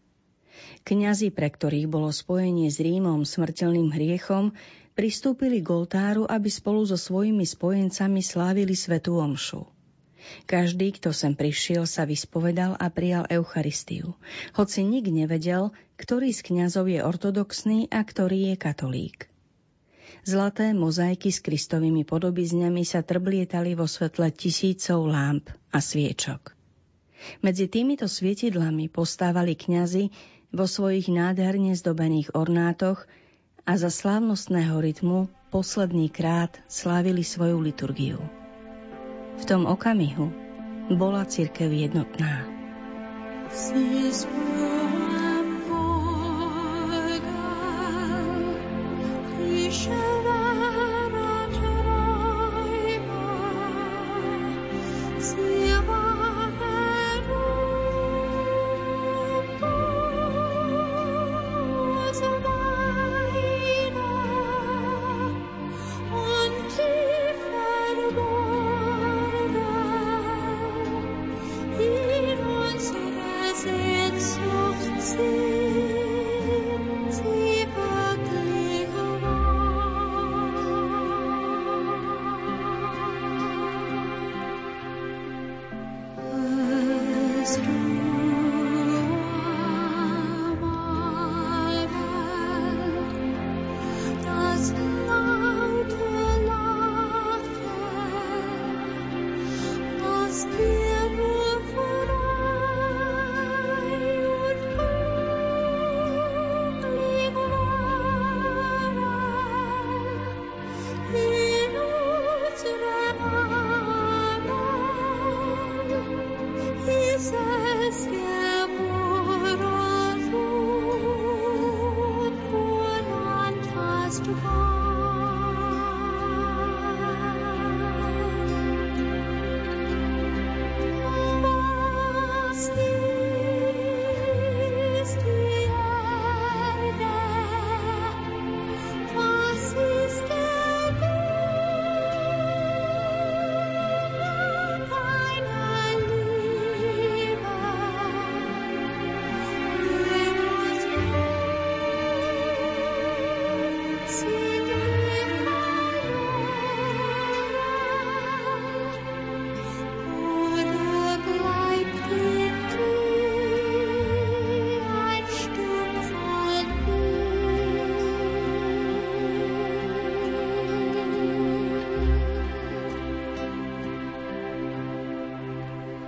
Kňazi, 0.84 1.30
pre 1.30 1.52
ktorých 1.52 1.88
bolo 1.88 2.10
spojenie 2.10 2.72
s 2.72 2.82
Rímom 2.82 3.28
smrteľným 3.28 3.94
hriechom, 3.94 4.56
pristúpili 4.98 5.64
k 5.64 5.70
oltáru, 5.72 6.28
aby 6.28 6.52
spolu 6.52 6.84
so 6.84 7.00
svojimi 7.00 7.48
spojencami 7.48 8.20
slávili 8.20 8.76
svetú 8.76 9.20
omšu. 9.22 9.64
Každý, 10.46 10.94
kto 11.00 11.16
sem 11.16 11.34
prišiel, 11.34 11.88
sa 11.88 12.04
vyspovedal 12.04 12.76
a 12.76 12.92
prijal 12.92 13.26
Eucharistiu, 13.32 14.20
hoci 14.54 14.84
nik 14.84 15.08
nevedel, 15.08 15.72
ktorý 15.96 16.36
z 16.36 16.42
kňazov 16.44 16.86
je 16.92 17.00
ortodoxný 17.02 17.88
a 17.90 18.04
ktorý 18.04 18.54
je 18.54 18.56
katolík. 18.60 19.18
Zlaté 20.28 20.76
mozaiky 20.76 21.32
s 21.32 21.40
kristovými 21.40 22.04
podobizňami 22.04 22.84
sa 22.84 23.00
trblietali 23.00 23.74
vo 23.74 23.88
svetle 23.88 24.30
tisícov 24.36 25.08
lámp 25.08 25.48
a 25.72 25.80
sviečok. 25.80 26.54
Medzi 27.40 27.72
týmito 27.72 28.08
svietidlami 28.08 28.92
postávali 28.92 29.56
kňazi, 29.56 30.12
vo 30.50 30.66
svojich 30.66 31.10
nádherne 31.10 31.78
zdobených 31.78 32.34
ornátoch 32.34 33.06
a 33.66 33.78
za 33.78 33.94
slávnostného 33.94 34.82
rytmu 34.82 35.30
posledný 35.54 36.10
krát 36.10 36.58
slávili 36.66 37.22
svoju 37.22 37.62
liturgiu. 37.62 38.22
V 39.40 39.44
tom 39.46 39.70
okamihu 39.70 40.34
bola 40.94 41.26
cirkev 41.26 41.70
jednotná. 41.70 42.46
Si 43.50 44.10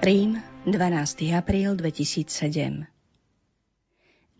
Rím, 0.02 0.42
12. 0.66 1.30
apríl 1.38 1.78
2007 1.78 2.90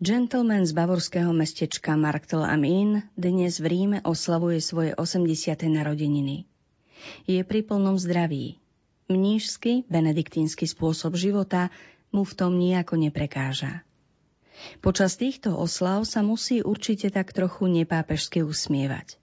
Gentleman 0.02 0.66
z 0.66 0.74
bavorského 0.74 1.30
mestečka 1.30 1.94
Marktel 1.94 2.42
am 2.42 2.66
Inn 2.66 3.06
dnes 3.14 3.62
v 3.62 3.70
Ríme 3.70 3.98
oslavuje 4.02 4.58
svoje 4.58 4.90
80. 4.98 5.22
narodeniny. 5.70 6.50
Je 7.30 7.38
pri 7.46 7.62
plnom 7.62 7.94
zdraví. 7.94 8.58
Mnížsky, 9.06 9.86
benediktínsky 9.86 10.66
spôsob 10.66 11.14
života 11.14 11.70
mu 12.10 12.26
v 12.26 12.34
tom 12.34 12.58
nejako 12.58 12.98
neprekáža. 12.98 13.86
Počas 14.82 15.14
týchto 15.14 15.54
oslav 15.54 16.02
sa 16.10 16.26
musí 16.26 16.58
určite 16.58 17.06
tak 17.14 17.30
trochu 17.30 17.70
nepápežsky 17.70 18.42
usmievať. 18.42 19.21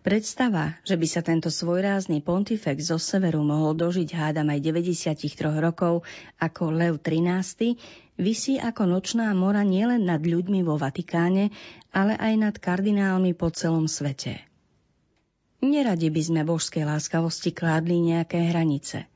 Predstava, 0.00 0.78
že 0.86 0.94
by 0.94 1.06
sa 1.08 1.20
tento 1.20 1.50
svojrázny 1.50 2.22
pontifex 2.22 2.94
zo 2.94 2.98
severu 2.98 3.42
mohol 3.42 3.74
dožiť 3.74 4.08
hádam 4.14 4.48
aj 4.54 4.60
93 4.62 5.18
rokov 5.58 6.06
ako 6.38 6.62
Lev 6.70 7.02
XIII, 7.02 7.74
visí 8.14 8.56
ako 8.56 8.86
nočná 8.86 9.34
mora 9.34 9.66
nielen 9.66 10.06
nad 10.06 10.22
ľuďmi 10.22 10.62
vo 10.62 10.78
Vatikáne, 10.78 11.50
ale 11.90 12.14
aj 12.14 12.34
nad 12.38 12.54
kardinálmi 12.54 13.34
po 13.34 13.50
celom 13.50 13.90
svete. 13.90 14.46
Neradi 15.64 16.12
by 16.12 16.22
sme 16.22 16.40
božskej 16.44 16.84
láskavosti 16.84 17.50
kládli 17.50 18.14
nejaké 18.14 18.52
hranice. 18.52 19.08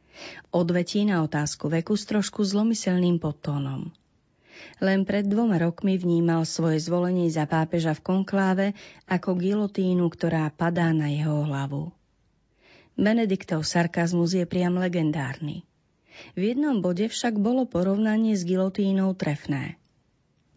Odvetí 0.51 1.05
na 1.05 1.23
otázku 1.23 1.69
veku 1.71 1.95
s 1.95 2.09
trošku 2.09 2.43
zlomyselným 2.43 3.21
podtónom. 3.21 3.93
Len 4.79 5.03
pred 5.03 5.27
dvoma 5.27 5.59
rokmi 5.59 5.99
vnímal 5.99 6.47
svoje 6.47 6.79
zvolenie 6.83 7.31
za 7.31 7.47
pápeža 7.47 7.95
v 7.99 8.05
konkláve 8.05 8.67
ako 9.11 9.35
gilotínu, 9.35 10.07
ktorá 10.11 10.51
padá 10.55 10.91
na 10.95 11.11
jeho 11.11 11.47
hlavu. 11.47 11.91
Benediktov 12.99 13.63
sarkazmus 13.63 14.35
je 14.35 14.43
priam 14.43 14.75
legendárny. 14.75 15.63
V 16.35 16.51
jednom 16.51 16.83
bode 16.83 17.07
však 17.07 17.39
bolo 17.39 17.63
porovnanie 17.63 18.35
s 18.35 18.43
gilotínou 18.43 19.15
trefné. 19.15 19.79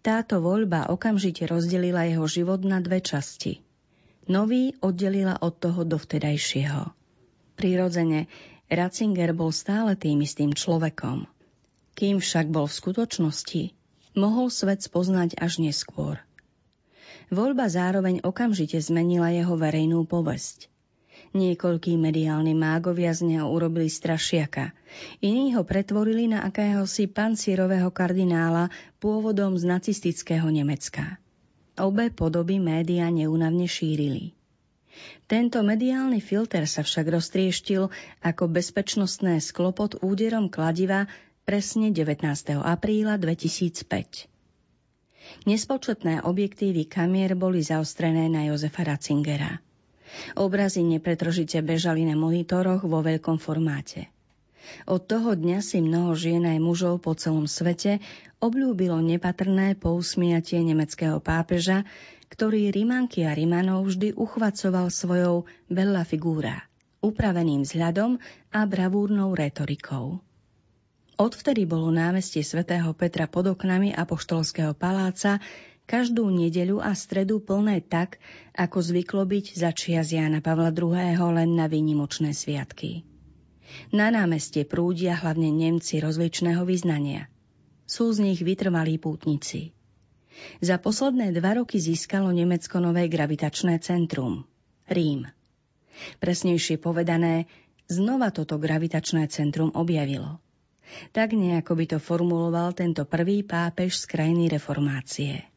Táto 0.01 0.41
voľba 0.41 0.89
okamžite 0.89 1.45
rozdelila 1.45 2.09
jeho 2.09 2.25
život 2.25 2.65
na 2.65 2.81
dve 2.81 3.05
časti. 3.05 3.61
Nový 4.25 4.73
oddelila 4.81 5.37
od 5.37 5.53
toho 5.61 5.85
dovtedajšieho. 5.85 6.89
Prirodzene, 7.53 8.25
Ratzinger 8.71 9.37
bol 9.37 9.53
stále 9.53 9.93
tým 9.93 10.25
istým 10.25 10.57
človekom. 10.57 11.29
Kým 11.93 12.17
však 12.17 12.49
bol 12.49 12.65
v 12.65 12.77
skutočnosti, 12.81 13.63
mohol 14.17 14.51
svet 14.51 14.83
spoznať 14.83 15.39
až 15.39 15.63
neskôr. 15.63 16.19
Voľba 17.31 17.71
zároveň 17.71 18.19
okamžite 18.27 18.75
zmenila 18.83 19.31
jeho 19.31 19.55
verejnú 19.55 20.03
povesť. 20.03 20.67
Niekoľkí 21.31 21.95
mediálni 21.95 22.51
mágovia 22.51 23.15
z 23.15 23.23
neho 23.23 23.47
urobili 23.47 23.87
strašiaka. 23.87 24.75
Iní 25.23 25.55
ho 25.55 25.63
pretvorili 25.63 26.27
na 26.27 26.43
akéhosi 26.43 27.07
pancierového 27.07 27.87
kardinála 27.87 28.67
pôvodom 28.99 29.55
z 29.55 29.63
nacistického 29.63 30.43
Nemecka. 30.51 31.15
Obe 31.79 32.11
podoby 32.11 32.59
média 32.59 33.07
neúnavne 33.07 33.63
šírili. 33.63 34.35
Tento 35.31 35.63
mediálny 35.63 36.19
filter 36.19 36.67
sa 36.67 36.83
však 36.83 37.07
roztrieštil 37.07 37.87
ako 38.19 38.43
bezpečnostné 38.51 39.39
sklo 39.39 39.71
pod 39.71 40.03
úderom 40.03 40.51
kladiva 40.51 41.07
presne 41.41 41.89
19. 41.89 42.21
apríla 42.61 43.17
2005. 43.17 44.29
Nespočetné 45.49 46.21
objektívy 46.21 46.85
kamier 46.85 47.33
boli 47.33 47.65
zaostrené 47.65 48.29
na 48.29 48.45
Jozefa 48.45 48.85
Ratzingera. 48.85 49.57
Obrazy 50.37 50.85
nepretržite 50.85 51.63
bežali 51.65 52.05
na 52.05 52.13
monitoroch 52.19 52.85
vo 52.85 53.01
veľkom 53.01 53.41
formáte. 53.41 54.11
Od 54.85 55.01
toho 55.01 55.33
dňa 55.33 55.59
si 55.65 55.81
mnoho 55.81 56.13
žien 56.13 56.45
aj 56.45 56.59
mužov 56.61 57.01
po 57.01 57.17
celom 57.17 57.49
svete 57.49 57.97
obľúbilo 58.37 59.01
nepatrné 59.01 59.73
pousmiatie 59.73 60.61
nemeckého 60.61 61.17
pápeža, 61.17 61.89
ktorý 62.29 62.69
Rimanky 62.69 63.25
a 63.25 63.33
Rimanov 63.33 63.89
vždy 63.89 64.13
uchvacoval 64.13 64.93
svojou 64.93 65.49
bella 65.67 66.05
figúra, 66.05 66.69
upraveným 67.01 67.65
vzhľadom 67.65 68.21
a 68.53 68.59
bravúrnou 68.69 69.33
retorikou. 69.33 70.21
Odvtedy 71.21 71.69
bolo 71.69 71.93
námestie 71.93 72.41
svätého 72.41 72.97
Petra 72.97 73.29
pod 73.29 73.53
oknami 73.53 73.93
Apoštolského 73.93 74.73
paláca 74.73 75.37
každú 75.85 76.25
nedeľu 76.33 76.81
a 76.81 76.97
stredu 76.97 77.37
plné 77.37 77.85
tak, 77.85 78.17
ako 78.57 78.81
zvyklo 78.81 79.29
byť 79.29 79.53
za 79.53 79.69
čias 79.69 80.09
Jána 80.09 80.41
Pavla 80.41 80.73
II. 80.73 80.97
len 81.13 81.53
na 81.53 81.69
výnimočné 81.69 82.33
sviatky. 82.33 83.05
Na 83.93 84.09
námestie 84.09 84.65
prúdia 84.65 85.13
hlavne 85.13 85.53
Nemci 85.53 86.01
rozličného 86.01 86.65
vyznania. 86.65 87.29
Sú 87.85 88.09
z 88.09 88.25
nich 88.25 88.41
vytrvalí 88.41 88.97
pútnici. 88.97 89.77
Za 90.57 90.81
posledné 90.81 91.37
dva 91.37 91.61
roky 91.61 91.77
získalo 91.77 92.33
Nemecko 92.33 92.81
nové 92.81 93.05
gravitačné 93.05 93.77
centrum– 93.77 94.49
Rím. 94.89 95.29
Presnejšie 96.17 96.81
povedané, 96.81 97.45
znova 97.85 98.33
toto 98.33 98.57
gravitačné 98.57 99.29
centrum 99.29 99.69
objavilo– 99.77 100.41
tak 101.11 101.33
nejako 101.35 101.73
by 101.77 101.85
to 101.95 101.97
formuloval 101.97 102.71
tento 102.75 103.07
prvý 103.07 103.43
pápež 103.45 104.01
z 104.01 104.05
krajiny 104.09 104.51
reformácie. 104.51 105.51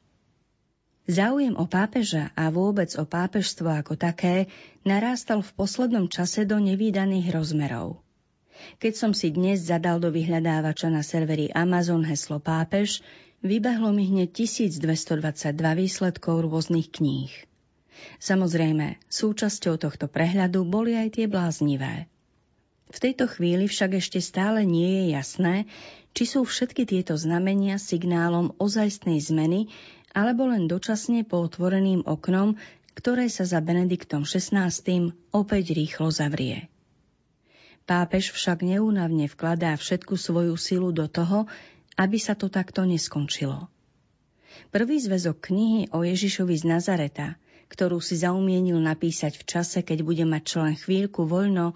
Záujem 1.04 1.52
o 1.60 1.68
pápeža 1.68 2.32
a 2.32 2.48
vôbec 2.48 2.88
o 2.96 3.04
pápežstvo 3.04 3.68
ako 3.68 4.00
také 4.00 4.48
narástal 4.88 5.44
v 5.44 5.52
poslednom 5.52 6.08
čase 6.08 6.48
do 6.48 6.56
nevýdaných 6.56 7.28
rozmerov. 7.28 8.00
Keď 8.80 8.92
som 8.96 9.12
si 9.12 9.28
dnes 9.28 9.68
zadal 9.68 10.00
do 10.00 10.08
vyhľadávača 10.08 10.88
na 10.88 11.04
serveri 11.04 11.52
Amazon 11.52 12.08
heslo 12.08 12.40
pápež, 12.40 13.04
vybehlo 13.44 13.92
mi 13.92 14.08
hneď 14.08 14.32
1222 14.32 15.20
výsledkov 15.76 16.48
rôznych 16.48 16.88
kníh. 16.88 17.32
Samozrejme, 18.16 18.96
súčasťou 19.04 19.76
tohto 19.76 20.08
prehľadu 20.08 20.64
boli 20.64 20.96
aj 20.96 21.20
tie 21.20 21.26
bláznivé. 21.28 22.08
V 22.94 23.02
tejto 23.02 23.26
chvíli 23.26 23.66
však 23.66 23.98
ešte 23.98 24.22
stále 24.22 24.62
nie 24.62 24.87
je 24.87 25.04
jasné, 25.18 25.54
či 26.14 26.30
sú 26.30 26.46
všetky 26.46 26.87
tieto 26.87 27.18
znamenia 27.18 27.74
signálom 27.83 28.54
ozajstnej 28.62 29.18
zmeny 29.18 29.66
alebo 30.14 30.46
len 30.46 30.70
dočasne 30.70 31.26
pootvoreným 31.26 32.07
oknom, 32.07 32.54
ktoré 32.94 33.26
sa 33.26 33.42
za 33.42 33.59
Benediktom 33.59 34.22
XVI 34.22 34.70
opäť 35.35 35.64
rýchlo 35.74 36.14
zavrie. 36.14 36.70
Pápež 37.83 38.30
však 38.30 38.62
neúnavne 38.62 39.26
vkladá 39.26 39.74
všetku 39.74 40.14
svoju 40.14 40.54
silu 40.54 40.94
do 40.94 41.11
toho, 41.11 41.50
aby 41.98 42.22
sa 42.22 42.38
to 42.38 42.46
takto 42.46 42.87
neskončilo. 42.87 43.66
Prvý 44.70 45.02
zväzok 45.02 45.50
knihy 45.50 45.90
o 45.90 46.07
Ježišovi 46.07 46.54
z 46.54 46.64
Nazareta, 46.70 47.35
ktorú 47.74 47.98
si 47.98 48.14
zaumienil 48.14 48.78
napísať 48.78 49.35
v 49.35 49.44
čase, 49.50 49.83
keď 49.83 50.07
bude 50.07 50.22
mať 50.22 50.42
člen 50.46 50.74
chvíľku 50.78 51.26
voľno, 51.26 51.74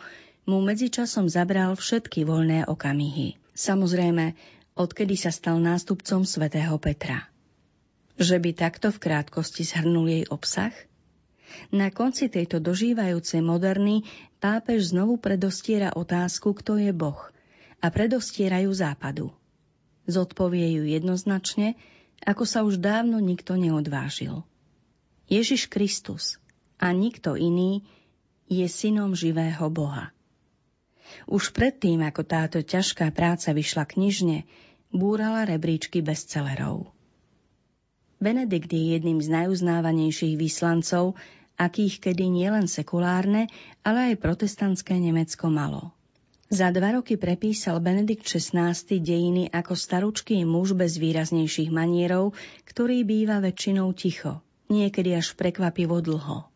mu 0.49 0.65
medzičasom 0.65 1.29
zabral 1.29 1.77
všetky 1.77 2.25
voľné 2.25 2.65
okamihy. 2.65 3.37
Samozrejme, 3.53 4.33
odkedy 4.81 5.13
sa 5.13 5.29
stal 5.29 5.61
nástupcom 5.61 6.25
svätého 6.25 6.73
Petra. 6.81 7.29
Že 8.17 8.41
by 8.41 8.51
takto 8.57 8.89
v 8.89 8.99
krátkosti 8.99 9.69
zhrnul 9.69 10.09
jej 10.09 10.25
obsah? 10.33 10.73
Na 11.69 11.93
konci 11.93 12.33
tejto 12.33 12.65
dožívajúcej 12.65 13.45
moderny 13.45 14.09
pápež 14.41 14.97
znovu 14.97 15.21
predostiera 15.21 15.93
otázku, 15.93 16.57
kto 16.57 16.81
je 16.81 16.97
Boh 16.97 17.29
a 17.85 17.87
predostierajú 17.93 18.73
západu. 18.73 19.29
Zodpovie 20.09 20.81
ju 20.81 20.89
jednoznačne, 20.89 21.77
ako 22.25 22.45
sa 22.49 22.65
už 22.65 22.81
dávno 22.81 23.21
nikto 23.21 23.55
neodvážil. 23.55 24.41
Ježiš 25.29 25.69
Kristus 25.69 26.41
a 26.81 26.89
nikto 26.97 27.37
iný 27.37 27.85
je 28.49 28.65
synom 28.65 29.13
živého 29.13 29.69
Boha. 29.69 30.09
Už 31.29 31.53
predtým, 31.53 32.05
ako 32.05 32.23
táto 32.25 32.59
ťažká 32.61 33.11
práca 33.13 33.53
vyšla 33.53 33.85
knižne, 33.85 34.45
búrala 34.93 35.45
rebríčky 35.45 36.01
bestsellerov. 36.01 36.89
Benedikt 38.19 38.73
je 38.73 38.99
jedným 38.99 39.23
z 39.23 39.31
najuznávanejších 39.31 40.35
vyslancov, 40.35 41.15
akých 41.55 42.03
kedy 42.03 42.27
nielen 42.27 42.67
sekulárne, 42.67 43.47
ale 43.87 44.13
aj 44.13 44.23
protestantské 44.23 44.99
Nemecko 44.99 45.47
malo. 45.51 45.95
Za 46.49 46.73
dva 46.73 46.97
roky 46.97 47.21
prepísal 47.21 47.77
Benedikt 47.79 48.25
XVI 48.25 48.73
dejiny 48.89 49.53
ako 49.53 49.77
staručký 49.77 50.49
muž 50.49 50.73
bez 50.73 50.97
výraznejších 50.97 51.69
manierov, 51.69 52.33
ktorý 52.65 53.05
býva 53.05 53.37
väčšinou 53.45 53.93
ticho, 53.93 54.41
niekedy 54.73 55.13
až 55.13 55.37
prekvapivo 55.37 56.01
dlho. 56.01 56.49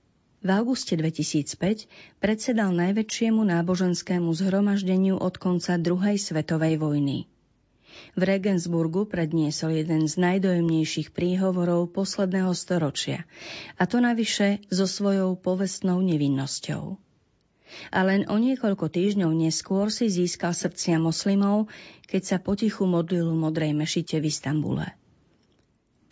V 0.43 0.51
auguste 0.51 0.99
2005 0.99 1.87
predsedal 2.19 2.75
najväčšiemu 2.75 3.47
náboženskému 3.47 4.35
zhromaždeniu 4.35 5.15
od 5.15 5.39
konca 5.39 5.79
druhej 5.79 6.19
svetovej 6.19 6.83
vojny. 6.83 7.31
V 8.19 8.23
Regensburgu 8.27 9.07
predniesol 9.07 9.79
jeden 9.79 10.11
z 10.11 10.19
najdojemnejších 10.19 11.15
príhovorov 11.15 11.95
posledného 11.95 12.51
storočia, 12.59 13.23
a 13.79 13.87
to 13.87 14.03
navyše 14.03 14.59
so 14.67 14.91
svojou 14.91 15.39
povestnou 15.39 16.03
nevinnosťou. 16.03 16.99
A 17.95 17.99
len 18.03 18.27
o 18.27 18.35
niekoľko 18.35 18.91
týždňov 18.91 19.31
neskôr 19.31 19.95
si 19.95 20.11
získal 20.11 20.59
srdcia 20.59 20.99
moslimov, 20.99 21.71
keď 22.11 22.23
sa 22.27 22.37
potichu 22.43 22.83
modlil 22.83 23.31
u 23.31 23.37
modrej 23.39 23.79
mešite 23.79 24.19
v 24.19 24.27
Istambule. 24.27 24.91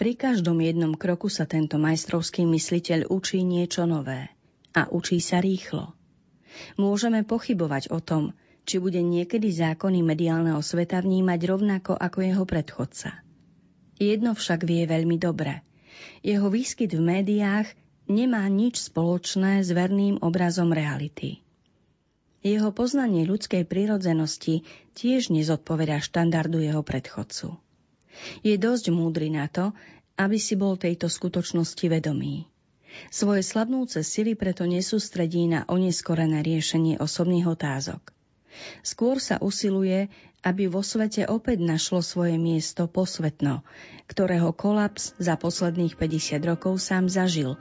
Pri 0.01 0.17
každom 0.17 0.65
jednom 0.65 0.97
kroku 0.97 1.29
sa 1.29 1.45
tento 1.45 1.77
majstrovský 1.77 2.49
mysliteľ 2.49 3.13
učí 3.13 3.45
niečo 3.45 3.85
nové. 3.85 4.33
A 4.73 4.89
učí 4.89 5.21
sa 5.21 5.45
rýchlo. 5.45 5.93
Môžeme 6.81 7.21
pochybovať 7.21 7.93
o 7.93 8.01
tom, 8.01 8.33
či 8.65 8.81
bude 8.81 8.97
niekedy 9.05 9.53
zákony 9.53 10.01
mediálneho 10.01 10.65
sveta 10.65 11.05
vnímať 11.05 11.41
rovnako 11.45 12.01
ako 12.01 12.19
jeho 12.25 12.45
predchodca. 12.49 13.21
Jedno 14.01 14.33
však 14.33 14.65
vie 14.65 14.89
veľmi 14.89 15.21
dobre. 15.21 15.61
Jeho 16.25 16.49
výskyt 16.49 16.97
v 16.97 17.05
médiách 17.05 17.69
nemá 18.09 18.49
nič 18.49 18.81
spoločné 18.81 19.61
s 19.61 19.69
verným 19.69 20.17
obrazom 20.25 20.73
reality. 20.73 21.45
Jeho 22.41 22.73
poznanie 22.73 23.29
ľudskej 23.29 23.69
prírodzenosti 23.69 24.65
tiež 24.97 25.29
nezodpovedá 25.29 26.01
štandardu 26.01 26.65
jeho 26.65 26.81
predchodcu. 26.81 27.61
Je 28.44 28.55
dosť 28.57 28.92
múdry 28.92 29.31
na 29.33 29.46
to, 29.46 29.75
aby 30.20 30.37
si 30.37 30.59
bol 30.59 30.77
tejto 30.77 31.09
skutočnosti 31.09 31.87
vedomý. 31.88 32.44
Svoje 33.09 33.46
slabnúce 33.46 34.03
sily 34.03 34.35
preto 34.35 34.66
nesústredí 34.66 35.46
na 35.46 35.64
oneskorené 35.70 36.42
riešenie 36.42 36.99
osobných 36.99 37.46
otázok. 37.46 38.12
Skôr 38.83 39.23
sa 39.23 39.38
usiluje, 39.40 40.11
aby 40.42 40.68
vo 40.68 40.85
svete 40.85 41.25
opäť 41.25 41.64
našlo 41.64 42.05
svoje 42.05 42.37
miesto 42.37 42.90
posvetno, 42.90 43.64
ktorého 44.11 44.53
kolaps 44.53 45.16
za 45.16 45.38
posledných 45.38 45.96
50 45.96 46.40
rokov 46.44 46.83
sám 46.83 47.09
zažil 47.09 47.57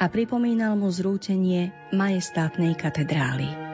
a 0.00 0.08
pripomínal 0.08 0.74
mu 0.80 0.88
zrútenie 0.88 1.70
majestátnej 1.92 2.72
katedrály. 2.74 3.69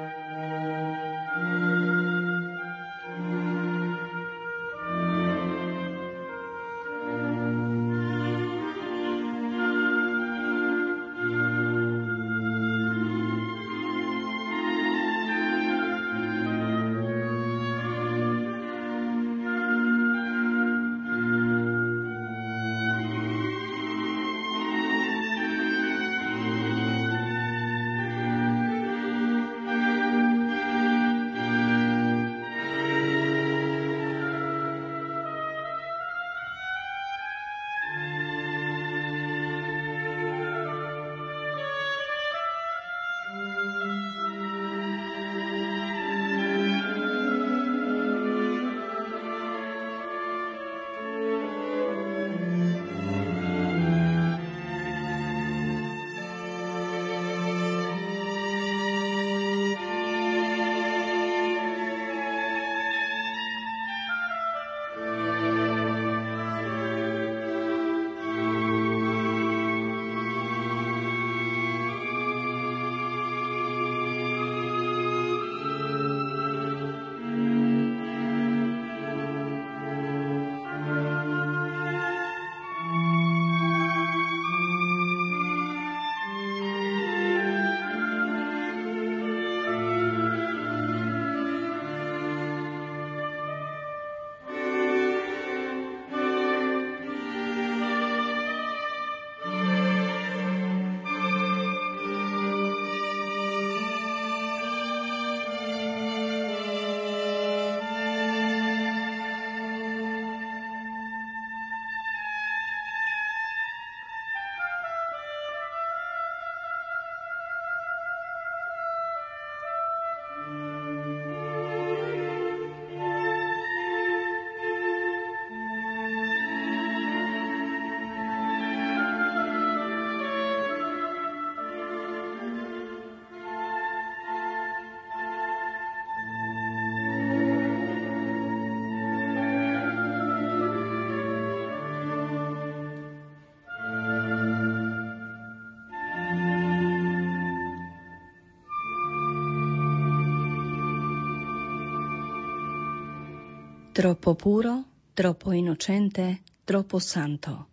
Troppo 153.96 154.36
puro, 154.36 154.84
troppo 155.16 155.56
innocente, 155.56 156.44
troppo 156.68 157.00
santo. 157.00 157.64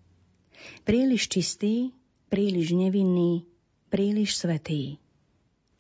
Príliš 0.88 1.28
čistý, 1.28 1.92
príliš 2.32 2.72
nevinný, 2.72 3.44
príliš 3.92 4.40
svetý. 4.40 5.04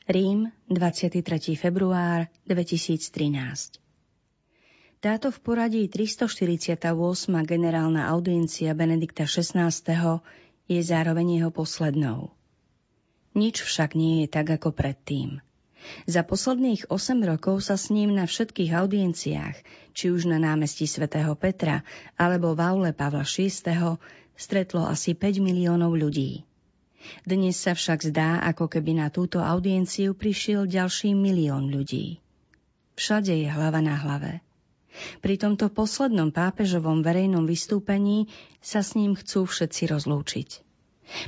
Rím, 0.04 0.52
23. 0.68 1.24
február 1.56 2.28
2013 2.44 3.80
Táto 5.00 5.32
v 5.32 5.40
poradí 5.40 5.88
348. 5.88 6.76
generálna 7.48 8.12
audiencia 8.12 8.76
Benedikta 8.76 9.24
XVI. 9.24 9.72
je 10.68 10.82
zároveň 10.84 11.40
jeho 11.40 11.56
poslednou. 11.56 12.36
Nič 13.32 13.64
však 13.64 13.96
nie 13.96 14.28
je 14.28 14.28
tak 14.28 14.52
ako 14.60 14.76
predtým– 14.76 15.40
za 16.08 16.22
posledných 16.24 16.88
8 16.88 17.24
rokov 17.24 17.64
sa 17.68 17.76
s 17.76 17.92
ním 17.92 18.16
na 18.16 18.28
všetkých 18.28 18.72
audienciách, 18.72 19.58
či 19.94 20.06
už 20.10 20.28
na 20.28 20.40
námestí 20.40 20.88
svätého 20.88 21.36
Petra 21.36 21.84
alebo 22.16 22.56
v 22.56 22.62
aule 22.64 22.92
Pavla 22.92 23.28
VI, 23.28 23.52
stretlo 24.36 24.88
asi 24.88 25.14
5 25.14 25.44
miliónov 25.44 25.94
ľudí. 25.94 26.48
Dnes 27.28 27.60
sa 27.60 27.76
však 27.76 28.00
zdá, 28.16 28.40
ako 28.48 28.72
keby 28.72 28.96
na 28.96 29.08
túto 29.12 29.44
audienciu 29.44 30.16
prišiel 30.16 30.72
ďalší 30.72 31.12
milión 31.12 31.68
ľudí. 31.68 32.24
Všade 32.96 33.36
je 33.36 33.50
hlava 33.52 33.84
na 33.84 34.00
hlave. 34.00 34.40
Pri 35.20 35.42
tomto 35.42 35.74
poslednom 35.74 36.30
pápežovom 36.30 37.02
verejnom 37.02 37.50
vystúpení 37.50 38.30
sa 38.62 38.86
s 38.86 38.94
ním 38.94 39.18
chcú 39.18 39.50
všetci 39.50 39.90
rozlúčiť. 39.90 40.50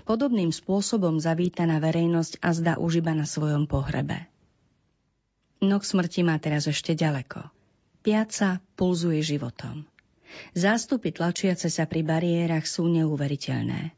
Podobným 0.05 0.53
spôsobom 0.53 1.19
zavíta 1.19 1.67
na 1.67 1.81
verejnosť 1.81 2.39
a 2.39 2.49
zdá 2.55 2.73
už 2.79 3.03
iba 3.03 3.11
na 3.11 3.27
svojom 3.27 3.67
pohrebe. 3.67 4.29
No 5.63 5.79
k 5.79 5.87
smrti 5.87 6.21
má 6.27 6.35
teraz 6.39 6.67
ešte 6.67 6.95
ďaleko. 6.97 7.47
Piaca 8.03 8.61
pulzuje 8.75 9.23
životom. 9.23 9.87
Zástupy 10.51 11.15
tlačiace 11.15 11.71
sa 11.71 11.87
pri 11.87 12.03
bariérach 12.03 12.67
sú 12.67 12.91
neuveriteľné. 12.91 13.95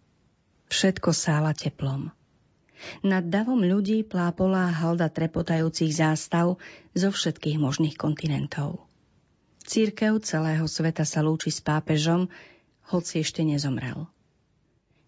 Všetko 0.70 1.10
sála 1.16 1.56
teplom. 1.58 2.14
Nad 3.02 3.34
davom 3.34 3.58
ľudí 3.66 4.06
plápolá 4.06 4.70
halda 4.70 5.10
trepotajúcich 5.10 5.98
zástav 5.98 6.62
zo 6.94 7.10
všetkých 7.10 7.58
možných 7.58 7.98
kontinentov. 7.98 8.86
Církev 9.66 10.22
celého 10.22 10.64
sveta 10.70 11.04
sa 11.04 11.26
lúči 11.26 11.50
s 11.50 11.60
pápežom, 11.60 12.30
hoci 12.88 13.26
ešte 13.26 13.42
nezomrel. 13.42 14.08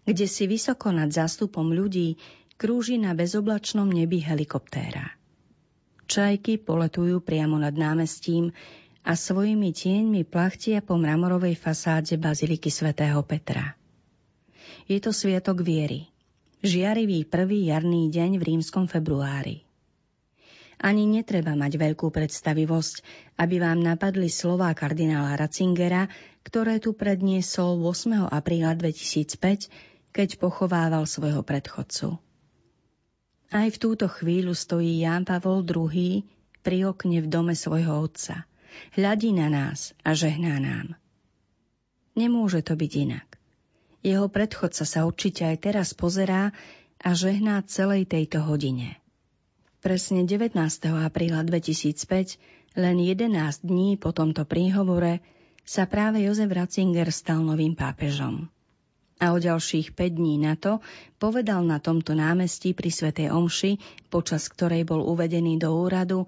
Kde 0.04 0.26
si 0.26 0.50
vysoko 0.50 0.90
nad 0.90 1.08
zástupom 1.14 1.70
ľudí 1.70 2.18
krúži 2.58 2.98
na 2.98 3.14
bezoblačnom 3.14 3.88
nebi 3.88 4.20
helikoptéra. 4.20 5.19
Čajky 6.10 6.58
poletujú 6.58 7.22
priamo 7.22 7.54
nad 7.54 7.70
námestím 7.70 8.50
a 9.06 9.14
svojimi 9.14 9.70
tieňmi 9.70 10.26
plachtia 10.26 10.82
po 10.82 10.98
mramorovej 10.98 11.54
fasáde 11.54 12.18
Baziliky 12.18 12.66
svätého 12.66 13.22
Petra. 13.22 13.78
Je 14.90 14.98
to 14.98 15.14
sviatok 15.14 15.62
viery. 15.62 16.10
Žiarivý 16.66 17.30
prvý 17.30 17.70
jarný 17.70 18.10
deň 18.10 18.42
v 18.42 18.42
rímskom 18.42 18.90
februári. 18.90 19.62
Ani 20.82 21.06
netreba 21.06 21.54
mať 21.54 21.78
veľkú 21.78 22.10
predstavivosť, 22.10 23.06
aby 23.38 23.62
vám 23.62 23.78
napadli 23.78 24.26
slová 24.26 24.74
kardinála 24.74 25.38
Ratzingera, 25.38 26.10
ktoré 26.42 26.82
tu 26.82 26.90
predniesol 26.90 27.78
8. 27.78 28.26
apríla 28.34 28.74
2005, 28.74 29.70
keď 30.10 30.28
pochovával 30.42 31.06
svojho 31.06 31.46
predchodcu. 31.46 32.29
Aj 33.50 33.66
v 33.66 33.82
túto 33.82 34.06
chvíľu 34.06 34.54
stojí 34.54 35.02
Ján 35.02 35.26
Pavol 35.26 35.66
II 35.66 36.22
pri 36.62 36.86
okne 36.86 37.18
v 37.18 37.26
dome 37.26 37.58
svojho 37.58 37.98
otca. 38.06 38.46
Hľadí 38.94 39.34
na 39.34 39.50
nás 39.50 39.90
a 40.06 40.14
žehná 40.14 40.62
nám. 40.62 40.94
Nemôže 42.14 42.62
to 42.62 42.78
byť 42.78 42.92
inak. 43.10 43.26
Jeho 44.06 44.30
predchodca 44.30 44.86
sa 44.86 45.02
určite 45.02 45.50
aj 45.50 45.66
teraz 45.66 45.98
pozerá 45.98 46.54
a 47.02 47.10
žehná 47.10 47.58
celej 47.66 48.06
tejto 48.06 48.38
hodine. 48.38 49.02
Presne 49.82 50.22
19. 50.22 50.54
apríla 51.02 51.42
2005, 51.42 52.78
len 52.78 52.96
11 53.02 53.34
dní 53.66 53.98
po 53.98 54.14
tomto 54.14 54.46
príhovore, 54.46 55.26
sa 55.66 55.90
práve 55.90 56.22
Jozef 56.22 56.54
Ratzinger 56.54 57.10
stal 57.10 57.42
novým 57.42 57.74
pápežom 57.74 58.46
a 59.20 59.36
o 59.36 59.38
ďalších 59.38 59.92
5 59.92 60.16
dní 60.16 60.40
na 60.40 60.56
to 60.56 60.80
povedal 61.20 61.60
na 61.60 61.76
tomto 61.76 62.16
námestí 62.16 62.72
pri 62.72 62.88
Svetej 62.88 63.28
Omši, 63.28 63.76
počas 64.08 64.48
ktorej 64.48 64.88
bol 64.88 65.04
uvedený 65.04 65.60
do 65.60 65.76
úradu, 65.76 66.24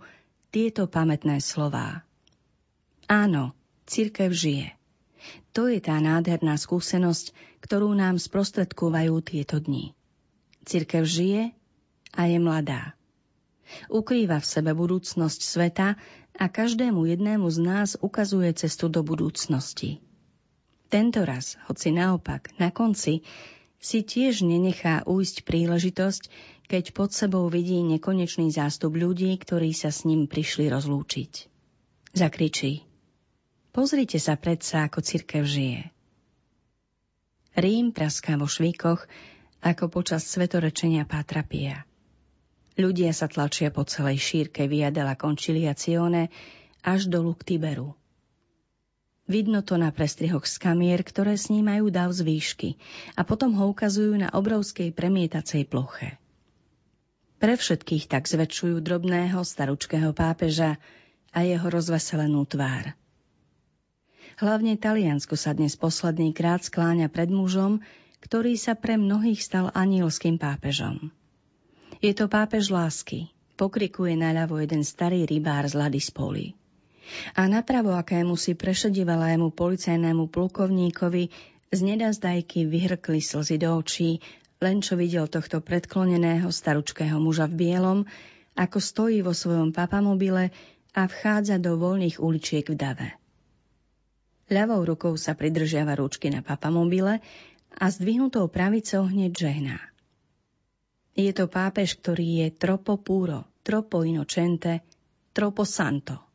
tieto 0.52 0.84
pamätné 0.84 1.40
slová. 1.40 2.04
Áno, 3.08 3.56
církev 3.88 4.28
žije. 4.28 4.76
To 5.56 5.72
je 5.72 5.80
tá 5.80 5.96
nádherná 5.96 6.60
skúsenosť, 6.60 7.32
ktorú 7.64 7.96
nám 7.96 8.20
sprostredkúvajú 8.20 9.14
tieto 9.24 9.56
dni. 9.56 9.96
Církev 10.68 11.08
žije 11.08 11.56
a 12.12 12.22
je 12.28 12.38
mladá. 12.38 12.92
Ukrýva 13.88 14.36
v 14.36 14.46
sebe 14.46 14.76
budúcnosť 14.76 15.40
sveta 15.40 15.96
a 16.36 16.44
každému 16.48 17.08
jednému 17.08 17.48
z 17.48 17.58
nás 17.64 17.90
ukazuje 17.96 18.52
cestu 18.52 18.92
do 18.92 19.00
budúcnosti. 19.00 20.04
Tento 20.92 21.24
raz, 21.24 21.56
hoci 21.72 21.88
naopak, 21.88 22.52
na 22.60 22.68
konci, 22.68 23.24
si 23.80 24.04
tiež 24.04 24.44
nenechá 24.44 25.00
újsť 25.08 25.48
príležitosť, 25.48 26.28
keď 26.68 26.92
pod 26.92 27.16
sebou 27.16 27.48
vidí 27.48 27.80
nekonečný 27.80 28.52
zástup 28.52 28.92
ľudí, 28.92 29.32
ktorí 29.40 29.72
sa 29.72 29.88
s 29.88 30.04
ním 30.04 30.28
prišli 30.28 30.68
rozlúčiť. 30.68 31.48
Zakričí. 32.12 32.84
Pozrite 33.72 34.20
sa 34.20 34.36
predsa, 34.36 34.84
ako 34.84 35.00
cirkev 35.00 35.48
žije. 35.48 35.88
Rím 37.56 37.96
praská 37.96 38.36
vo 38.36 38.44
švíkoch, 38.44 39.08
ako 39.64 39.88
počas 39.88 40.28
svetorečenia 40.28 41.08
Pátra 41.08 41.40
Pia. 41.40 41.88
Ľudia 42.76 43.16
sa 43.16 43.32
tlačia 43.32 43.72
po 43.72 43.88
celej 43.88 44.20
šírke 44.20 44.68
Via 44.68 44.92
della 44.92 45.16
Conciliazione 45.16 46.28
až 46.84 47.08
dolu 47.08 47.32
k 47.32 47.56
Tiberu. 47.56 47.96
Vidno 49.32 49.64
to 49.64 49.80
na 49.80 49.88
prestrihoch 49.88 50.44
z 50.44 50.60
kamier, 50.60 51.00
ktoré 51.00 51.40
snímajú 51.40 51.88
dav 51.88 52.12
z 52.12 52.20
výšky 52.20 52.70
a 53.16 53.24
potom 53.24 53.56
ho 53.56 53.72
ukazujú 53.72 54.12
na 54.20 54.28
obrovskej 54.28 54.92
premietacej 54.92 55.72
ploche. 55.72 56.20
Pre 57.40 57.56
všetkých 57.56 58.12
tak 58.12 58.28
zväčšujú 58.28 58.84
drobného 58.84 59.40
staručkého 59.40 60.12
pápeža 60.12 60.76
a 61.32 61.48
jeho 61.48 61.64
rozveselenú 61.64 62.44
tvár. 62.44 62.92
Hlavne 64.36 64.76
Taliansko 64.76 65.40
sa 65.40 65.56
dnes 65.56 65.80
posledný 65.80 66.36
krát 66.36 66.60
skláňa 66.60 67.08
pred 67.08 67.32
mužom, 67.32 67.80
ktorý 68.20 68.60
sa 68.60 68.76
pre 68.76 69.00
mnohých 69.00 69.40
stal 69.40 69.72
anielským 69.72 70.36
pápežom. 70.36 71.08
Je 72.04 72.12
to 72.12 72.28
pápež 72.28 72.68
lásky, 72.68 73.32
pokrikuje 73.56 74.12
naľavo 74.12 74.60
jeden 74.60 74.84
starý 74.84 75.24
rybár 75.24 75.64
z 75.72 75.80
Ladispoli. 75.80 76.52
A 77.34 77.48
napravo 77.50 77.92
akému 77.92 78.38
si 78.38 78.54
prešedivalému 78.54 79.50
policajnému 79.52 80.30
plukovníkovi 80.30 81.24
z 81.72 81.80
nedazdajky 81.80 82.68
vyhrkli 82.68 83.18
slzy 83.18 83.56
do 83.56 83.74
očí, 83.76 84.20
len 84.62 84.84
čo 84.84 84.94
videl 84.94 85.26
tohto 85.26 85.58
predkloneného 85.64 86.46
staručkého 86.52 87.18
muža 87.18 87.50
v 87.50 87.54
bielom, 87.66 87.98
ako 88.54 88.78
stojí 88.78 89.24
vo 89.24 89.32
svojom 89.32 89.72
papamobile 89.72 90.52
a 90.92 91.08
vchádza 91.08 91.56
do 91.56 91.80
voľných 91.80 92.20
uličiek 92.20 92.68
v 92.68 92.76
dave. 92.76 93.08
Ľavou 94.52 94.84
rukou 94.84 95.16
sa 95.16 95.32
pridržiava 95.32 95.96
ručky 95.96 96.28
na 96.28 96.44
papamobile 96.44 97.24
a 97.72 97.84
zdvihnutou 97.88 98.52
pravicou 98.52 99.08
hneď 99.08 99.32
žehná. 99.32 99.80
Je 101.16 101.32
to 101.32 101.48
pápež, 101.48 101.96
ktorý 101.96 102.44
je 102.44 102.48
tropo 102.52 103.00
puro, 103.00 103.48
tropo 103.64 104.04
inocente, 104.04 104.84
tropo 105.32 105.64
santo– 105.64 106.20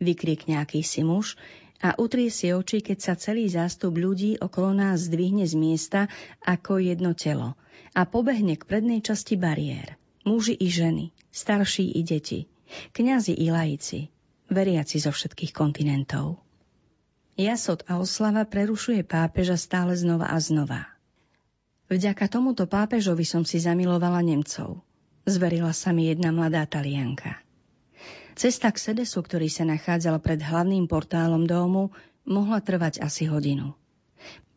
vykriek 0.00 0.48
nejaký 0.48 0.80
si 0.80 1.04
muž 1.04 1.36
a 1.84 1.92
utrie 2.00 2.32
si 2.32 2.48
oči, 2.48 2.80
keď 2.80 2.98
sa 2.98 3.14
celý 3.14 3.44
zástup 3.52 3.92
ľudí 4.00 4.40
okolo 4.40 4.72
nás 4.72 5.12
zdvihne 5.12 5.44
z 5.44 5.54
miesta 5.58 6.00
ako 6.40 6.80
jedno 6.80 7.12
telo 7.12 7.60
a 7.92 8.08
pobehne 8.08 8.56
k 8.56 8.64
prednej 8.64 9.04
časti 9.04 9.36
bariér. 9.36 10.00
Muži 10.24 10.56
i 10.56 10.72
ženy, 10.72 11.12
starší 11.28 11.92
i 11.94 12.00
deti, 12.00 12.48
kňazi 12.96 13.36
i 13.36 13.52
laici, 13.52 14.08
veriaci 14.48 14.96
zo 14.96 15.12
všetkých 15.12 15.52
kontinentov. 15.52 16.40
Jasot 17.36 17.84
a 17.84 18.00
oslava 18.00 18.48
prerušuje 18.48 19.04
pápeža 19.04 19.60
stále 19.60 19.92
znova 20.00 20.32
a 20.32 20.40
znova. 20.40 20.88
Vďaka 21.92 22.32
tomuto 22.32 22.64
pápežovi 22.64 23.28
som 23.28 23.44
si 23.44 23.60
zamilovala 23.60 24.24
Nemcov. 24.24 24.80
Zverila 25.28 25.76
sa 25.76 25.92
mi 25.92 26.08
jedna 26.08 26.32
mladá 26.32 26.64
talianka. 26.64 27.43
Cesta 28.34 28.74
k 28.74 28.82
sedesu, 28.82 29.22
ktorý 29.22 29.46
sa 29.46 29.62
nachádzal 29.62 30.18
pred 30.18 30.42
hlavným 30.42 30.90
portálom 30.90 31.46
domu, 31.46 31.94
mohla 32.26 32.58
trvať 32.58 32.98
asi 32.98 33.30
hodinu. 33.30 33.78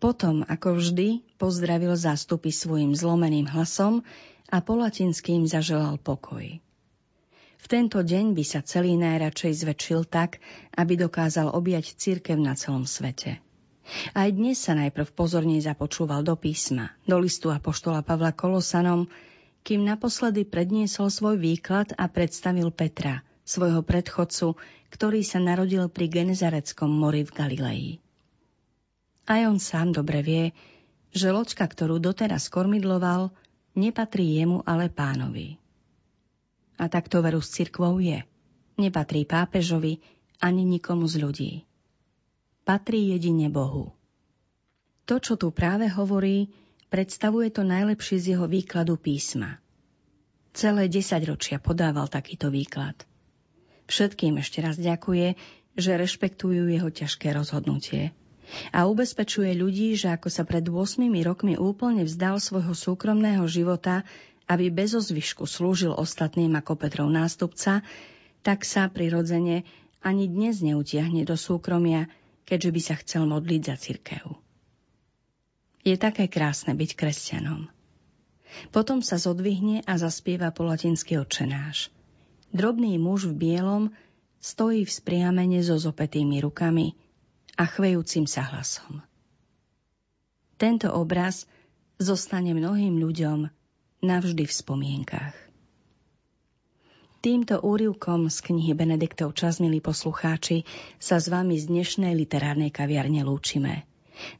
Potom, 0.01 0.41
ako 0.45 0.81
vždy, 0.81 1.21
pozdravil 1.37 1.93
zástupy 1.93 2.49
svojim 2.49 2.97
zlomeným 2.97 3.45
hlasom 3.49 4.01
a 4.49 4.61
po 4.65 4.77
latinským 4.77 5.45
zaželal 5.45 6.01
pokoj. 6.01 6.57
V 7.57 7.65
tento 7.65 7.99
deň 8.01 8.37
by 8.37 8.43
sa 8.45 8.61
celý 8.61 8.97
najradšej 8.97 9.65
zväčšil 9.65 10.01
tak, 10.09 10.41
aby 10.77 10.93
dokázal 10.97 11.53
objať 11.53 11.97
církev 11.97 12.37
na 12.37 12.53
celom 12.53 12.85
svete. 12.85 13.41
Aj 14.13 14.29
dnes 14.29 14.61
sa 14.61 14.77
najprv 14.77 15.09
pozorne 15.13 15.57
započúval 15.57 16.21
do 16.21 16.37
písma, 16.37 16.93
do 17.09 17.17
listu 17.17 17.49
apoštola 17.49 18.05
Pavla 18.05 18.33
Kolosanom, 18.33 19.09
kým 19.65 19.83
naposledy 19.83 20.47
predniesol 20.47 21.11
svoj 21.11 21.35
výklad 21.41 21.91
a 21.97 22.07
predstavil 22.07 22.71
Petra, 22.71 23.26
svojho 23.47 23.79
predchodcu, 23.79 24.59
ktorý 24.91 25.23
sa 25.23 25.39
narodil 25.39 25.87
pri 25.87 26.11
Genezareckom 26.11 26.91
mori 26.91 27.23
v 27.23 27.31
Galilei. 27.31 27.85
Aj 29.23 29.47
on 29.47 29.55
sám 29.59 29.95
dobre 29.95 30.19
vie, 30.19 30.43
že 31.15 31.31
loďka, 31.31 31.63
ktorú 31.63 32.03
doteraz 32.03 32.51
kormidloval, 32.51 33.31
nepatrí 33.79 34.43
jemu, 34.43 34.67
ale 34.67 34.91
pánovi. 34.91 35.55
A 36.75 36.91
tak 36.91 37.07
to 37.07 37.23
veru 37.23 37.39
s 37.39 37.55
cirkvou 37.55 38.03
je. 38.03 38.21
Nepatrí 38.77 39.25
pápežovi 39.25 39.97
ani 40.43 40.67
nikomu 40.67 41.09
z 41.09 41.15
ľudí. 41.17 41.51
Patrí 42.67 43.15
jedine 43.15 43.49
Bohu. 43.49 43.95
To, 45.07 45.23
čo 45.23 45.39
tu 45.39 45.49
práve 45.55 45.87
hovorí, 45.87 46.51
predstavuje 46.91 47.49
to 47.49 47.63
najlepšie 47.63 48.19
z 48.19 48.25
jeho 48.35 48.45
výkladu 48.45 48.99
písma. 48.99 49.57
Celé 50.51 50.91
desaťročia 50.91 51.63
podával 51.63 52.11
takýto 52.11 52.51
výklad– 52.51 52.95
Všetkým 53.87 54.35
ešte 54.43 54.59
raz 54.59 54.75
ďakuje, 54.75 55.39
že 55.79 55.91
rešpektujú 55.95 56.67
jeho 56.67 56.89
ťažké 56.91 57.31
rozhodnutie. 57.31 58.11
A 58.75 58.87
ubezpečuje 58.87 59.55
ľudí, 59.55 59.95
že 59.95 60.11
ako 60.11 60.27
sa 60.27 60.43
pred 60.43 60.63
8 60.63 61.07
rokmi 61.23 61.55
úplne 61.55 62.03
vzdal 62.03 62.39
svojho 62.39 62.75
súkromného 62.75 63.43
života, 63.47 64.03
aby 64.47 64.71
bez 64.71 64.95
ozvyšku 64.95 65.43
slúžil 65.43 65.91
ostatným 65.91 66.55
ako 66.55 66.79
Petrov 66.79 67.11
nástupca, 67.11 67.83
tak 68.43 68.63
sa 68.63 68.87
prirodzene 68.87 69.67
ani 69.99 70.31
dnes 70.31 70.63
neutiahne 70.63 71.27
do 71.27 71.35
súkromia, 71.35 72.07
keďže 72.47 72.69
by 72.71 72.81
sa 72.83 72.95
chcel 73.03 73.23
modliť 73.27 73.61
za 73.67 73.75
cirkev. 73.75 74.25
Je 75.83 75.95
také 75.99 76.31
krásne 76.31 76.75
byť 76.75 76.91
kresťanom. 76.95 77.67
Potom 78.71 79.03
sa 79.03 79.19
zodvihne 79.19 79.83
a 79.83 79.99
zaspieva 79.99 80.55
po 80.55 80.63
latinsky 80.63 81.19
očenáš– 81.19 81.91
Drobný 82.51 82.95
muž 82.97 83.27
v 83.27 83.33
bielom 83.35 83.83
stojí 84.39 84.87
v 84.87 84.91
spriamene 84.91 85.59
so 85.59 85.75
zopetými 85.75 86.39
rukami 86.39 86.95
a 87.57 87.67
chvejúcim 87.67 88.29
sa 88.29 88.47
hlasom. 88.47 89.03
Tento 90.57 90.89
obraz 90.89 91.45
zostane 91.97 92.53
mnohým 92.53 92.97
ľuďom 92.97 93.49
navždy 94.01 94.43
v 94.45 94.53
spomienkach. 94.53 95.35
Týmto 97.17 97.59
úrivkom 97.65 98.29
z 98.29 98.37
knihy 98.45 98.77
Benediktov 98.77 99.33
čas, 99.33 99.57
milí 99.57 99.81
poslucháči, 99.81 100.63
sa 101.01 101.17
s 101.17 101.27
vami 101.27 101.57
z 101.57 101.65
dnešnej 101.67 102.13
literárnej 102.13 102.69
kaviarne 102.69 103.25
lúčime. 103.25 103.89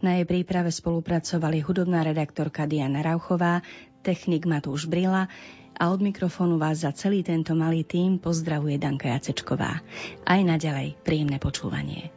Na 0.01 0.17
jej 0.17 0.25
príprave 0.29 0.69
spolupracovali 0.69 1.61
hudobná 1.61 2.05
redaktorka 2.05 2.69
Diana 2.69 3.01
Rauchová, 3.01 3.65
technik 4.05 4.45
Matúš 4.45 4.85
Brila 4.85 5.29
a 5.77 5.93
od 5.93 6.01
mikrofónu 6.01 6.57
vás 6.57 6.81
za 6.81 6.91
celý 6.91 7.21
tento 7.21 7.53
malý 7.53 7.85
tím 7.85 8.17
pozdravuje 8.17 8.81
Danka 8.81 9.13
Jacečková. 9.13 9.85
Aj 10.25 10.41
naďalej 10.41 10.97
príjemné 11.05 11.37
počúvanie. 11.37 12.16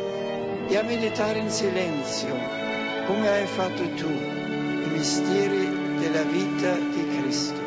e 0.71 0.77
a 0.77 0.83
meditare 0.83 1.39
in 1.39 1.49
silenzio, 1.49 2.33
come 3.05 3.27
hai 3.27 3.45
fatto 3.45 3.89
tu, 3.89 4.07
i 4.07 4.87
misteri 4.89 5.99
della 5.99 6.21
vita 6.21 6.75
di 6.75 7.07
Cristo. 7.17 7.59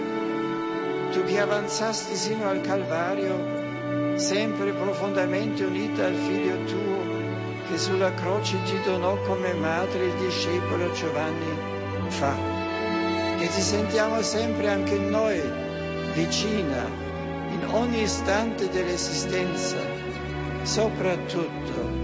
Tu 1.13 1.23
che 1.25 1.39
avanzasti 1.39 2.17
sino 2.17 2.49
al 2.49 2.63
Calvario, 2.63 4.17
sempre 4.17 4.73
profondamente 4.73 5.65
unita 5.65 6.07
al 6.07 6.15
Figlio 6.15 6.65
tuo, 6.65 7.69
che 7.69 7.77
sulla 7.77 8.15
croce 8.15 8.57
ti 8.65 8.81
donò 8.83 9.19
come 9.27 9.53
madre 9.53 10.07
il 10.07 10.15
discepolo 10.15 10.91
Giovanni 10.93 11.59
fa. 12.09 12.35
Che 13.39 13.47
ti 13.49 13.61
sentiamo 13.61 14.23
sempre 14.23 14.71
anche 14.71 14.97
noi 14.97 15.43
vicina 16.15 16.87
in 17.51 17.69
ogni 17.71 18.01
istante 18.01 18.71
dell'esistenza, 18.71 19.77
soprattutto 20.63 22.04